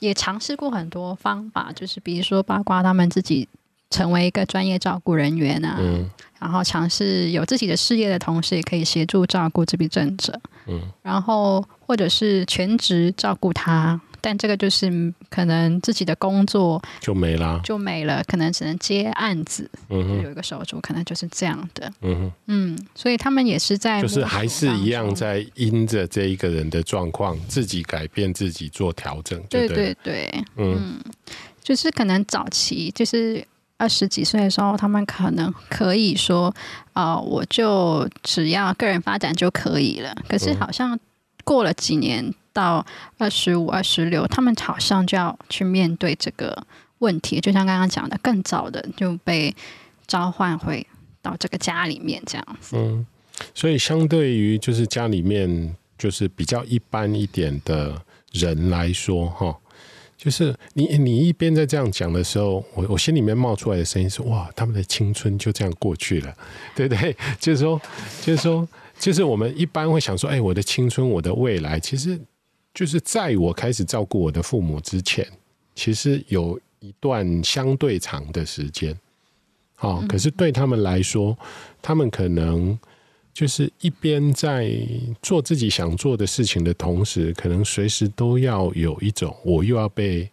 [0.00, 3.48] 也尝试过很多方法，就是比如说，八卦他们自己
[3.90, 5.78] 成为一个专业照顾人员啊，
[6.42, 10.40] 然后尝试有自己的事业的同时，也可以协助照顾自闭症者。
[10.66, 19.70] 嗯，然后或者是全职照顾他，但这个就是可能自己的工作就没了，就没了，可能只能接案子。
[19.88, 21.92] 嗯哼，有一个手足，可能就是这样的。
[22.00, 29.68] 嗯哼，嗯，所以他们也是在就是还是一样在因着这一个人的状况，自己改变自己做调整对。
[29.68, 30.98] 对对对，嗯，
[31.62, 33.46] 就是可能早期就是。
[33.82, 36.54] 二十几岁的时候，他们可能可以说
[36.94, 40.96] ：“啊、呃，我就只要个人发展就可以了。”可是好像
[41.42, 42.86] 过了几年，到
[43.18, 46.64] 二十五、二十六，他们好像就要去面对这个
[46.98, 47.40] 问题。
[47.40, 49.52] 就像刚刚讲的，更早的就被
[50.06, 50.86] 召唤回
[51.20, 52.76] 到这个家里面这样子。
[52.76, 53.04] 嗯，
[53.52, 59.58] 所以相对于就是家里面就是比较一般一点的人来说，哈。
[60.22, 66.32] 就是你，你一边在这样讲的时候，我我心里面冒出来的声音是：哇，他们的青春就这样过去了，
[66.76, 67.16] 对不对？
[67.40, 67.82] 就是说，
[68.20, 68.68] 就是说，
[69.00, 72.16] 就是我们一般会想说，哎，我的青春，我的未来，其实
[72.72, 75.26] 就是在我开始照顾我的父母之前，
[75.74, 78.96] 其实有一段相对长的时间。
[79.80, 81.36] 哦，可是对他们来说，
[81.82, 82.78] 他们可能。
[83.34, 84.70] 就是一边在
[85.22, 90.28] 做自己想做的事情的同时，可能随时都要有一种我又要被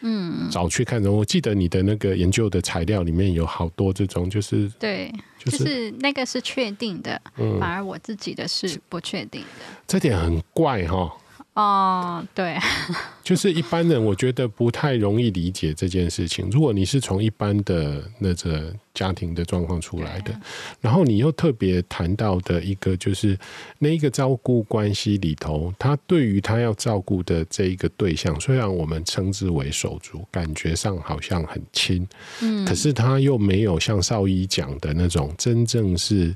[0.00, 1.04] 嗯找去看。
[1.04, 7.20] 我记得你的那个研究的材料里面有好多这种，就是对，就是那个是确定的，
[7.58, 9.64] 反而我自己的是不确定的。
[9.86, 10.96] 这点很怪哈。
[10.96, 11.12] 哦
[11.54, 12.56] ，oh, 对，
[13.24, 16.48] 就是一般人，我觉得不太容易理解这件事情。
[16.50, 20.34] 如果你是从一般的那个家庭的状况出来的，
[20.80, 23.38] 然后你又特别谈到的一个，就是
[23.78, 32.06] 那一个照顾关系里头，他对于他要照顾的这一个对象，虽然我们称之为手足，感觉上好像很亲，
[32.42, 36.34] 嗯，可是他又没有像少一讲的那种真正是。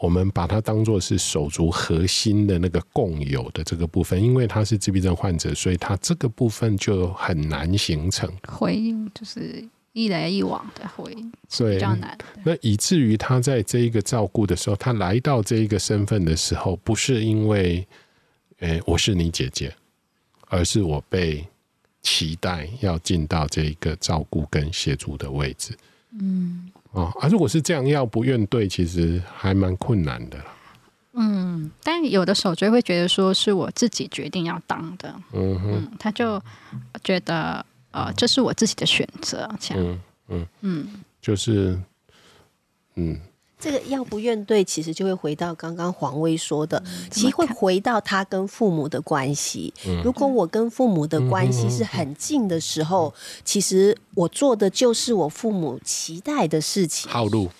[0.00, 12.16] 我们把它当作是手足核心的那个共有的这个部分，因为他是自闭症患者，所以他这个部分就很难形成回应，就是一来一往的回应，是比较难。
[12.42, 17.86] 那以至于他在这一个照顾的时候，他来到这一个身份的时候，不是因为，
[18.60, 19.70] 诶，我是你姐姐，
[20.48, 21.46] 而是我被
[22.00, 25.76] 期待要进到这一个照顾跟协助的位置。
[26.18, 26.70] 嗯。
[26.92, 30.38] 哦，啊，如果是这样，要不怨对，其实还蛮困难的。
[31.12, 36.40] 嗯，但有的手追会觉得说是我自己决定要当的，嗯哼嗯，他就
[37.02, 40.88] 觉得呃，这是我自己的选择，这样，嗯嗯，嗯
[41.20, 41.78] 就是，
[42.94, 43.20] 嗯。
[43.60, 49.72] 这个要不怨对，其实就会回到刚刚黄威说的，其实会回到他跟父母的关系。
[50.02, 53.12] 如果我跟父母的关系是很近的时候，
[53.44, 57.12] 其实我做的就是我父母期待的事情。
[57.12, 57.50] 好路，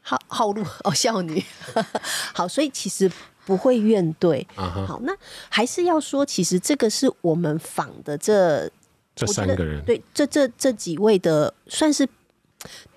[0.00, 1.42] 好好路哦，孝女。
[2.34, 3.08] 好，所以其实
[3.46, 4.44] 不会怨对。
[4.56, 5.12] 好，那
[5.48, 8.68] 还是要说，其实这个是我们访的这
[9.14, 12.08] 这三个人，对，这这这几位的算是。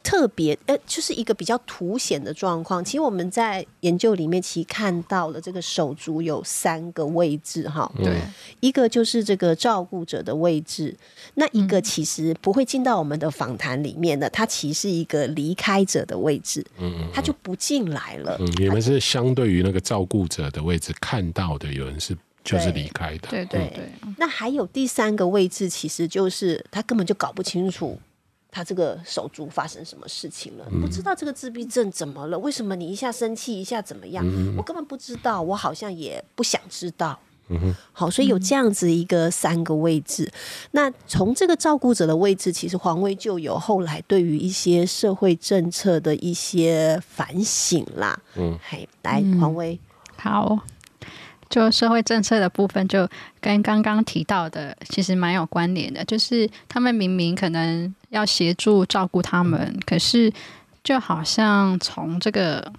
[0.04, 2.84] 特别呃，就是一个比较凸显的状况。
[2.86, 8.22] 其实我们在研究里面其实看到了这个手足有三个位置哈，对，
[8.60, 10.96] 一个就是这个照顾者的位置，
[11.34, 18.38] 那一个其实不会进到我们的访谈里面的，它其实是一个离开者的位置，嗯嗯，他就不进来了。
[18.40, 23.90] 嗯，你们是相对于那个照顾者的位置看到的，有人是就是离开的，对对对。
[24.18, 28.00] 那还有第三个位置，其实就是他根本就搞不清楚。
[28.56, 30.66] 他这个手足发生什么事情了？
[30.80, 32.40] 不知道这个自闭症怎么了？
[32.40, 34.26] 为什么你一下生气，一下怎么样？
[34.56, 37.20] 我根本不知道，我好像也不想知道。
[37.50, 40.32] 嗯哼，好，所以有这样子一个三个位置。
[40.72, 48.18] 那从这个照顾者的位置，其实黄威就有后来对于一些社会政策的一些反省啦。
[48.36, 49.78] 嗯，嘿，来，黄威，
[50.16, 50.58] 好，
[51.50, 53.08] 就社会政策的部分，就
[53.40, 60.32] 跟刚刚提到的其实蛮有关联的，就是他们明明可能要协助照顾他们，可是
[60.84, 62.72] 就好像从这个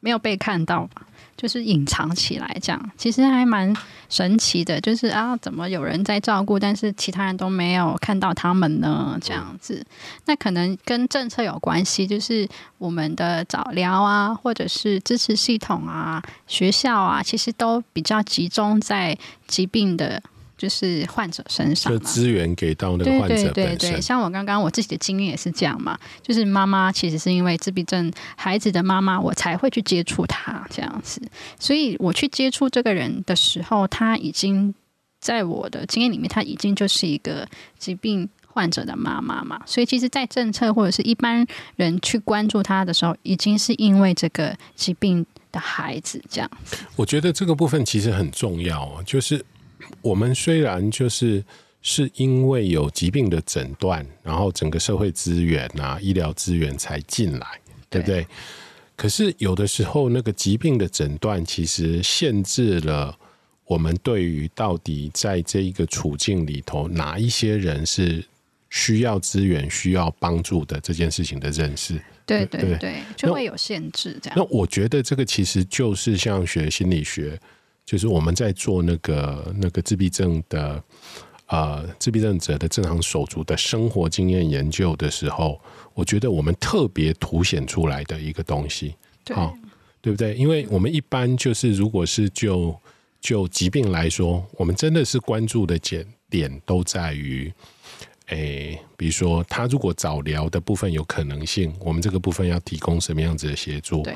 [0.00, 1.05] 没有被看到吧。
[1.36, 3.74] 就是隐藏起来，这样其实还蛮
[4.08, 4.80] 神奇的。
[4.80, 9.18] 就是啊，怎么有人在照顾，但是其他人都没有看到他们呢？
[9.20, 9.84] 这样子，
[10.24, 19.16] 那可能跟政策有关系，就是我们的早疗啊，或者是支持系统啊，学校啊，其实都比较集中在
[19.46, 20.22] 疾病的。
[20.56, 23.34] 就是患者身上，就资源给到那个患者。
[23.34, 31.20] 对对对对，像我刚刚我自己的经验也是这样嘛，就是妈妈其实是因为自闭症孩子的妈妈，我才会去接触他这样子。
[31.58, 34.74] 所以我去接触这个人的时候，他已经
[35.20, 37.46] 在我的经验里面，他已经就是一个
[37.78, 39.60] 疾病患者的妈妈嘛。
[39.66, 41.46] 所以其实，在政策或者是一般
[41.76, 46.50] 人去关注他的时候，已经是因为这个疾病的孩子这样。
[46.96, 49.44] 我觉得这个部分其实很重要，就是。
[50.06, 51.44] 我们虽然就是
[51.82, 57.46] 是因为有疾病的诊断，然后整个社会资源啊、医疗资源才进来，
[57.90, 58.22] 对不对？
[58.22, 58.26] 对。
[58.94, 63.18] 可是有的时候，那个疾病的诊断其实限制了
[63.64, 68.24] 我们对于到底在这一个处境里头，哪一些人是
[68.70, 72.00] 需要资源、需要帮助的这件事情的认识。
[72.24, 74.18] 对对对，对，就会有限制。
[74.22, 74.38] 这样。
[74.38, 77.38] 那，那我觉得这个其实就是像学心理学。
[77.86, 80.82] 就是我们在做那个那个自闭症的
[81.46, 85.60] 呃自闭症者的正常手足的生活经验研究的时候，
[85.94, 88.96] 我觉得我们特别凸显出来的一个东西，
[89.32, 89.56] 好
[90.02, 90.34] 对，对不对？
[90.34, 92.76] 因为我们一般就是如果是就
[93.20, 97.52] 就疾病来说，我们真的是关注的点点都在于，
[98.26, 104.02] 诶，比如说他如果早疗的部分有可能性，我们这个部分要提供什么样子的协助？
[104.02, 104.12] 对，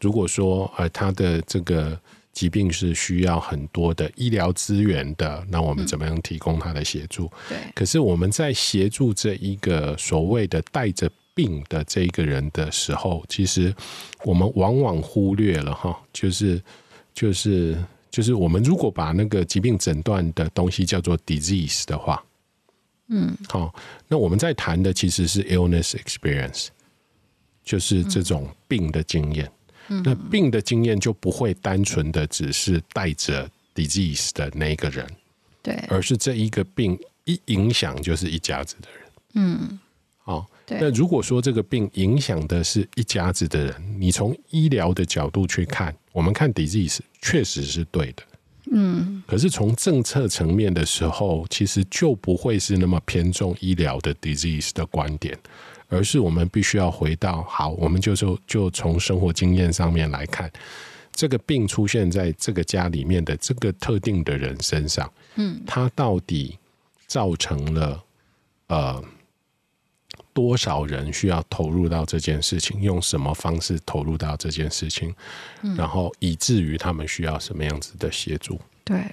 [0.00, 1.96] 如果说呃他的这个。
[2.32, 7.26] 疾病是需要很多的医疗资源的，那我们怎么样提供他的协助？
[7.26, 7.58] 嗯、对。
[7.74, 13.74] 可是我们在协助这一个所谓的带着病的这一个人的时候，其实
[14.24, 16.60] 我们往往忽略了哈，就是
[17.14, 17.76] 就是
[18.10, 22.24] 就是我们如果把那个疾病诊断的东西叫做 disease 的话，
[23.08, 23.74] 嗯，好，
[24.08, 26.68] 那我们在谈的其实是 illness experience，
[27.62, 29.44] 就是这种病的经验。
[29.46, 29.52] 嗯
[30.04, 35.06] 那病的经验就不会单纯的只是带着 disease 的那个人，
[35.62, 39.00] 对，而是这一个病一影响就是一家子的人。
[39.34, 39.78] 嗯，
[40.22, 48.22] 好，那如果说这个病影响的是一家子的人，你从医疗的角度去看，我们看 disease 确实是对的。
[48.74, 55.38] 嗯，可是从政策层面的时候，其实就不会是那么偏重医疗的 disease 的观点。
[55.92, 60.50] 而是我们必须要回到好，我们就说就从生活经验上面来看，
[61.12, 66.58] 这个病出现在这个家里面的这个特定的人身上，嗯，他到底
[67.06, 68.02] 造成了
[68.68, 69.04] 呃
[70.32, 75.14] 多少人需要投入到这件事情，用什么方式投入到这件事情，
[75.76, 78.58] 然后以至于他们需要什么样子的协助？
[78.82, 79.04] 对。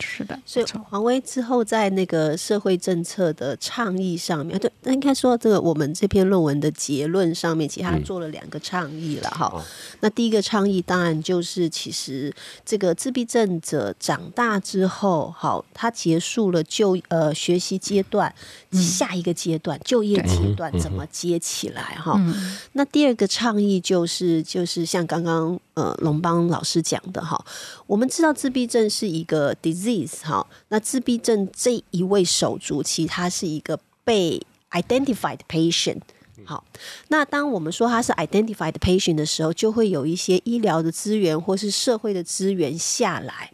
[0.00, 9.52] 是的，所以黄威之后在那个社会政策的倡议上面，对，那应该说这个我们这篇论文的结论上面，其实他做了两个倡议了哈。
[9.54, 9.62] 嗯、
[10.00, 12.34] 那第一个倡议当然就是，其实
[12.64, 18.34] 这个自闭症者长大之后，好，他结束了就呃学习阶段，
[18.72, 22.14] 下一个阶段、嗯、就业阶段怎么接起来哈？
[22.18, 27.42] 嗯、那第二个倡议就是，就是像刚刚呃龙邦老师讲的哈，
[27.86, 30.20] 我们知道自闭症是一个 disease。
[30.22, 36.02] 哈，那自闭症这一位手足，其实他是一个被 identified patient。
[36.44, 36.62] 好，
[37.08, 43.52] 那当我们说他是 identified patient 的时候，就会有一些医疗的资源或是社会的资源下来。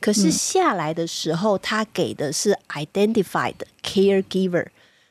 [0.00, 3.54] 可是下来的时候，他给的是 identified
[3.84, 4.66] caregiver。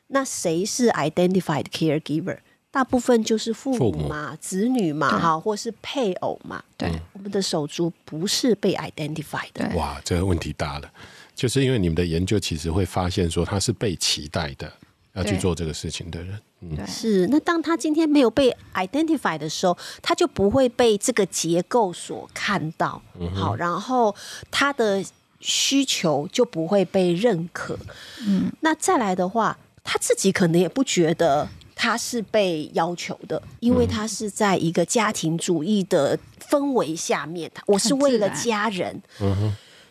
[0.08, 2.38] 那谁是 identified caregiver？
[2.72, 6.64] 大部分就是父母嘛、母子女嘛，哈，或是配偶嘛。
[6.78, 9.70] 对，我们的手足不是被 identify 的。
[9.76, 10.90] 哇，这个问题大了，
[11.34, 14.72] 就是因为你们的研究其实会发现说他是被期待的，
[15.12, 16.40] 要去做这个事情的人。
[16.62, 17.26] 嗯，是。
[17.26, 23.02] 那当他今天没有被 identify 的时候，他就不会被这个结构所看到。
[23.20, 24.16] 嗯、好，然后
[24.50, 25.04] 他的
[25.40, 27.78] 需求就不会被认可。
[28.26, 31.46] 嗯，那再来的话，他自己可能也不觉得。
[31.82, 36.16] 他是被要求的，因为他是在一个家庭主义的
[36.48, 39.02] 氛围下面，我是为了家人，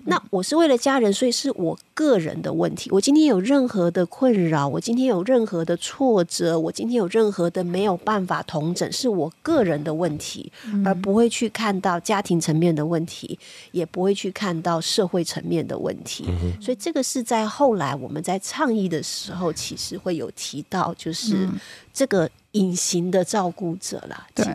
[0.06, 2.90] 那我是为了家人，所以是我个人的问题。
[2.92, 10.52] 我今天有任何的困扰，我今天有任何的挫折，我今天有任何的没有办法同整，是我个人的问题，
[10.84, 13.38] 而不会去看到家庭层面的问题，
[13.72, 16.26] 也不会去看到社会层面的问题。
[16.62, 21.48] 所以这个是在后来我们在倡议的时候，其实会有提到，就是
[21.94, 24.28] 这个隐形的照顾者啦。
[24.34, 24.46] 对。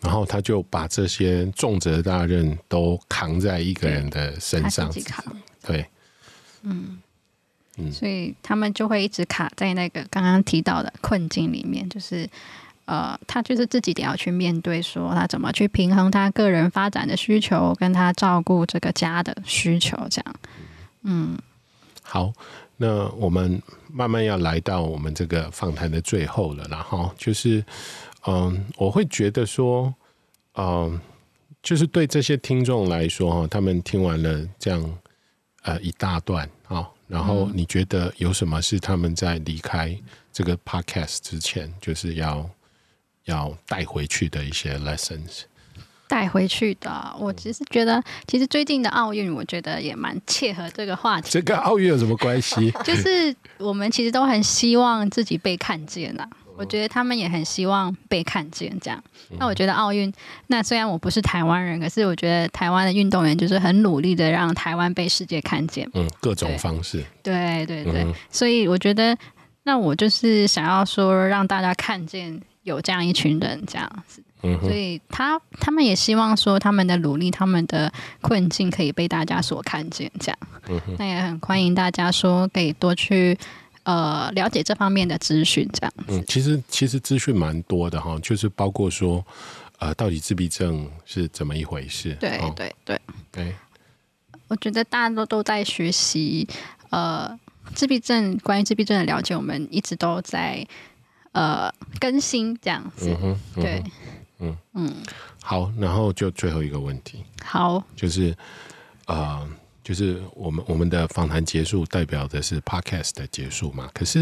[0.00, 4.92] 然后他就把这些重责大任都扛在一个人的身上，
[5.62, 5.86] 对，
[6.62, 6.98] 嗯。
[7.76, 12.28] 嗯，所以他们就会一直卡在那个刚刚提到的困境里面，就是
[12.84, 20.34] 呃，他就是自己得要去面对，说他怎么去平衡他个人发展的需求，跟他照顾这个家的需求，这样，
[21.04, 21.38] 嗯，
[22.02, 22.32] 好，
[22.76, 27.64] 那我们慢慢要来到我们这个访谈的最后了，然后就是。
[28.26, 29.94] 嗯，我会觉得说，
[30.54, 31.00] 嗯，
[31.62, 34.98] 就是对这些听众来说哈，他们听完了这样
[35.62, 39.96] 呃一大段啊，然后你觉得有什么是他们在离开
[40.32, 42.48] 这个 podcast 之前，就是要
[43.24, 45.42] 要带回去的一些 lessons？
[46.06, 51.28] 带回去的，我其实觉得，其实最近的奥运，我觉得也蛮切合这个话题。
[51.30, 52.68] 这跟奥运有什么关系？
[52.84, 56.28] 就是我们其实都很希望自己被看见呐。
[56.60, 59.02] 我觉得他们也很希望被看见，这样。
[59.38, 60.12] 那我觉得奥运，
[60.48, 65.88] 那虽然我不是台湾人，可是我觉得台湾的运动员就是很努力的让台湾被世界看见。
[65.94, 67.02] 嗯，各种方式。
[67.22, 69.16] 对对对，所以我觉得，
[69.62, 74.22] 那我就是想要说，让大家看见有这样一群人这样子。
[74.42, 77.90] 嗯，所以他他们也希望说，他们的努力、他们的
[78.20, 80.38] 困境可以被大家所看见，这样。
[80.68, 83.38] 嗯，那也很欢迎大家说，可以多去。
[83.82, 85.92] 呃，了解这方面的资讯，这样。
[86.08, 89.24] 嗯，其实其实资讯蛮多的哈，就是包括说，
[89.78, 92.14] 呃，到底自闭症是怎么一回事？
[92.20, 93.00] 对对对
[93.32, 93.54] 对。
[94.48, 96.46] 我觉得大家都都在学习，
[96.90, 97.38] 呃，
[97.74, 100.66] 自闭症关于自闭症的了解，我们一直都在
[101.32, 103.16] 呃更新这样子。
[103.22, 103.84] 嗯嗯、对，
[104.40, 104.94] 嗯嗯。
[105.42, 107.24] 好，然后就最后一个问题。
[107.42, 108.36] 好，就是
[109.06, 109.48] 呃。
[109.90, 113.90] 就是我们我们的访谈结束，代表的是 podcast 的结束嘛？
[113.92, 114.20] 可是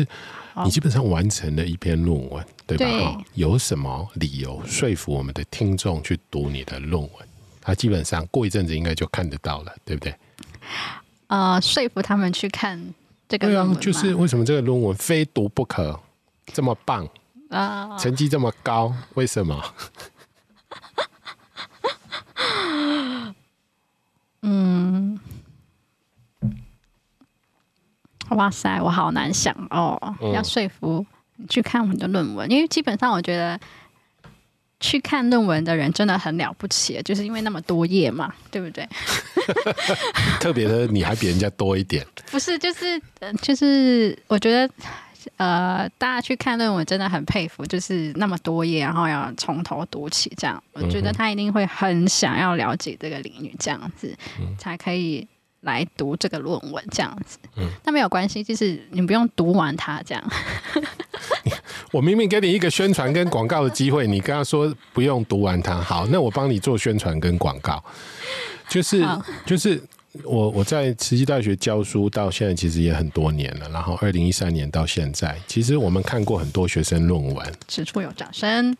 [0.64, 2.86] 你基本上完成了一篇论文，对吧？
[2.86, 3.18] 对。
[3.34, 7.10] 有什么理由说服我们的听众去读你的论文？
[7.60, 10.14] 他基本上过一阵子应该就看得到了，对不对？
[11.26, 12.94] 呃，说服他们去看
[13.28, 16.00] 这个论文，啊，就是为什么这个论文非读不可？
[16.46, 17.06] 这么棒
[17.50, 19.60] 啊，成绩这么高，为什么？
[24.40, 24.77] 嗯。
[28.30, 31.04] 哇塞，我好难想哦，嗯、要说服
[31.36, 33.58] 你去看我们的论文，因为基本上我觉得
[34.80, 38.88] 去看论文的人真的很了不起，就是因为那么多页嘛，对不对？
[40.40, 42.06] 特别的，你还比人家多一点。
[42.30, 43.00] 不是，就是
[43.40, 44.72] 就是，我觉得
[45.36, 55.26] 呃，大家去看论文真的很佩服，就是那么多页，然后要从头读起，这样，我觉得他一定会很想要了解这个领域，这样子、嗯、才可以。
[55.60, 60.24] 来读这个论文这样子，嗯，那没有关系，就是你不用读完它这样。
[61.92, 67.82] 我明明给你一个宣传跟广告的机会，你跟他说不用读完它，好，那我帮你做宣传跟广告，
[68.68, 69.04] 就是
[69.44, 69.82] 就是。
[70.24, 78.76] 我我在慈济大学教书到现在其实也很多年了，然后二零一三年到现在，其实我们看过很多学生论文，此处有掌声，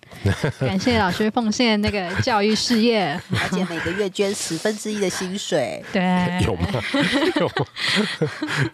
[0.59, 6.03] 感谢老师奉献那个教育事业， 而且每个月捐十分之一的薪水，对，
[6.45, 6.69] 有吗？
[7.41, 7.51] 有？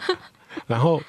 [0.67, 1.03] 然后。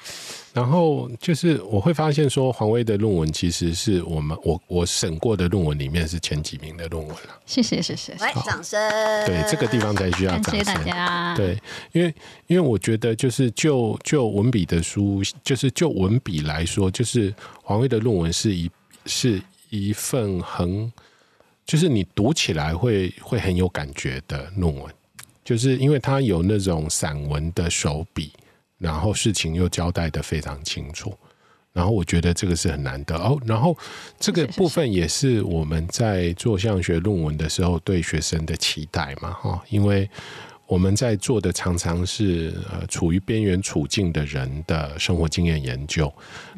[0.56, 7.38] 然后就是我会发现说，黄威的论文其实是我们我我审过的论文里面是前几名的论文了。
[7.44, 8.80] 谢谢谢谢，来掌声。
[9.26, 10.52] 对，这个地方才需要掌声。
[10.54, 11.36] 谢谢大家。
[11.36, 11.60] 对，
[11.92, 12.14] 因为
[12.46, 18.70] 因为我觉得就是就就文笔的书，就是就文笔来说，就是黄威的论文是一
[19.04, 19.38] 是
[19.68, 20.90] 一份很，
[21.66, 24.90] 就是你读起来会会很有感觉的论文，
[25.44, 28.32] 就是因为它有那种散文的手笔。
[28.78, 31.16] 然后事情又交代的非常清楚，
[31.72, 33.16] 然后我觉得这个是很难得。
[33.16, 33.40] 哦。
[33.46, 33.74] 然后
[34.20, 40.08] 这个部分也是我们在做相学论文的时候对学生的期待嘛，哈，因为
[40.66, 46.12] 我们在做的常常是呃处于边缘处境的人的生活经验研究，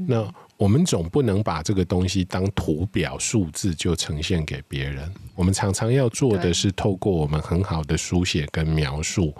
[0.09, 9.33] 那我们总不能把这个东西当图表数字就呈现给别人，我们常常要做的是透过我们很好的书写跟描述，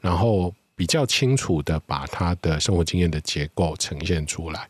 [0.00, 0.54] 然后。
[0.76, 4.68] 比较清楚的把他的生活经验的结构呈现出来，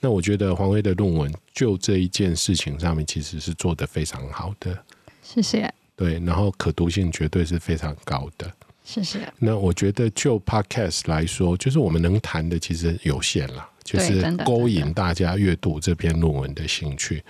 [0.00, 4.76] 那我觉得黄威的论文就这一件事情上面其实是做得非常好的。
[5.22, 5.72] 谢谢。
[5.96, 8.50] 对，然后可读性绝对是非常高的。
[8.84, 9.30] 谢谢。
[9.38, 17.22] 那我觉得就 Podcast 来说，就是我们能谈的其实有限了，就是勾引大家阅读这篇论文的兴趣。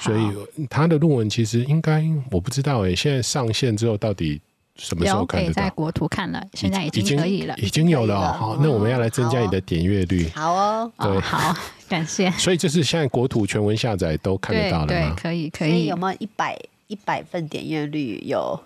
[0.00, 4.40] 所以他的论文其实应该我不知道诶、欸，现在上线之后到底
[4.76, 5.52] 什么时候看得到？
[5.52, 8.32] 可以在国图看了，现在已经可以了，已经有了、喔。
[8.32, 10.28] 好，那我们要来增加你的点阅率。
[10.34, 11.54] 好哦，对，哦、好，
[11.88, 12.30] 感谢。
[12.32, 14.86] 所以就是现在国图全文下载都看得到了吗？
[14.88, 15.86] 对，对可以，可以。
[15.86, 18.20] 有没有一百一百份点阅率？
[18.26, 18.58] 有。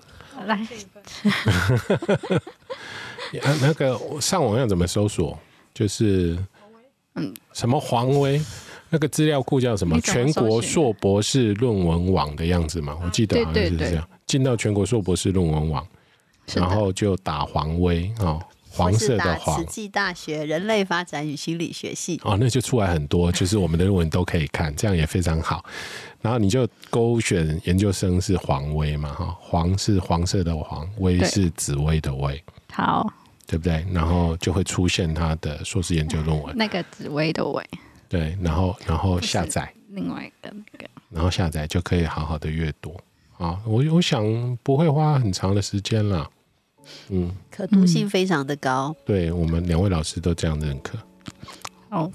[0.47, 0.55] 来，
[3.43, 5.36] 啊， 那个上网要怎么搜索？
[5.74, 6.39] 就是，
[7.16, 8.40] 嗯，什么黄威？
[8.89, 10.01] 那个资料库叫什么？
[10.01, 12.97] 全国硕博士论文网的样子嘛？
[13.05, 14.09] 我记得好像是这样。
[14.26, 15.86] 进到全国硕博士论文网，
[16.55, 18.41] 然后就打黄威哦。
[18.70, 25.65] 黄色的黄，慈济大学人类发展与心理学系哦，那就出来很多， 就是我们的论文都可以看，这样也非常好。
[26.20, 33.05] 然后你就勾选研究生是黄威嘛，哈，黄是黄色的黄，威是紫薇的威，好，
[33.49, 33.85] 对不对？
[33.91, 37.65] 然后就会出现他的硕士研究论文，那个紫薇的薇，
[38.09, 42.95] 对，然后然后下载另外一个那个，然后下载就可以好好的阅读
[43.39, 43.59] 啊。
[43.66, 46.31] 我我想不会花很长的时间了。
[47.10, 50.98] 嗯，可读性非常的高，嗯、对我们两位老师都这样认可。
[51.90, 52.10] 哦，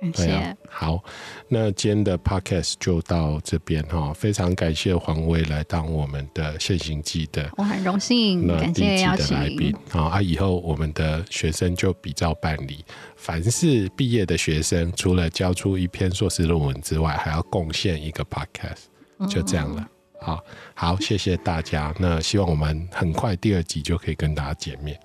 [0.00, 0.56] 感谢、啊。
[0.68, 1.04] 好，
[1.48, 9.72] 那今天的 podcast 就到这边哈，非常感谢黄威来当我们的现行记的，我很荣幸，感谢邀请来宾。
[9.88, 12.84] 好啊，以后我们的学生就比照办理，
[13.16, 19.80] 凡是毕业的学生，除了交出一篇硕士论文之外，还要贡献一个 podcast，就这样了。
[19.80, 19.88] 嗯
[20.22, 20.42] 好
[20.74, 21.94] 好，谢谢大家。
[21.98, 24.98] 那希望我们很快第二集就可以跟大家见面。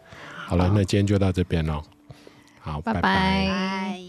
[0.46, 1.82] 好了，那今天就到这边喽。
[2.60, 3.02] 好，拜拜。
[3.02, 4.07] 拜拜。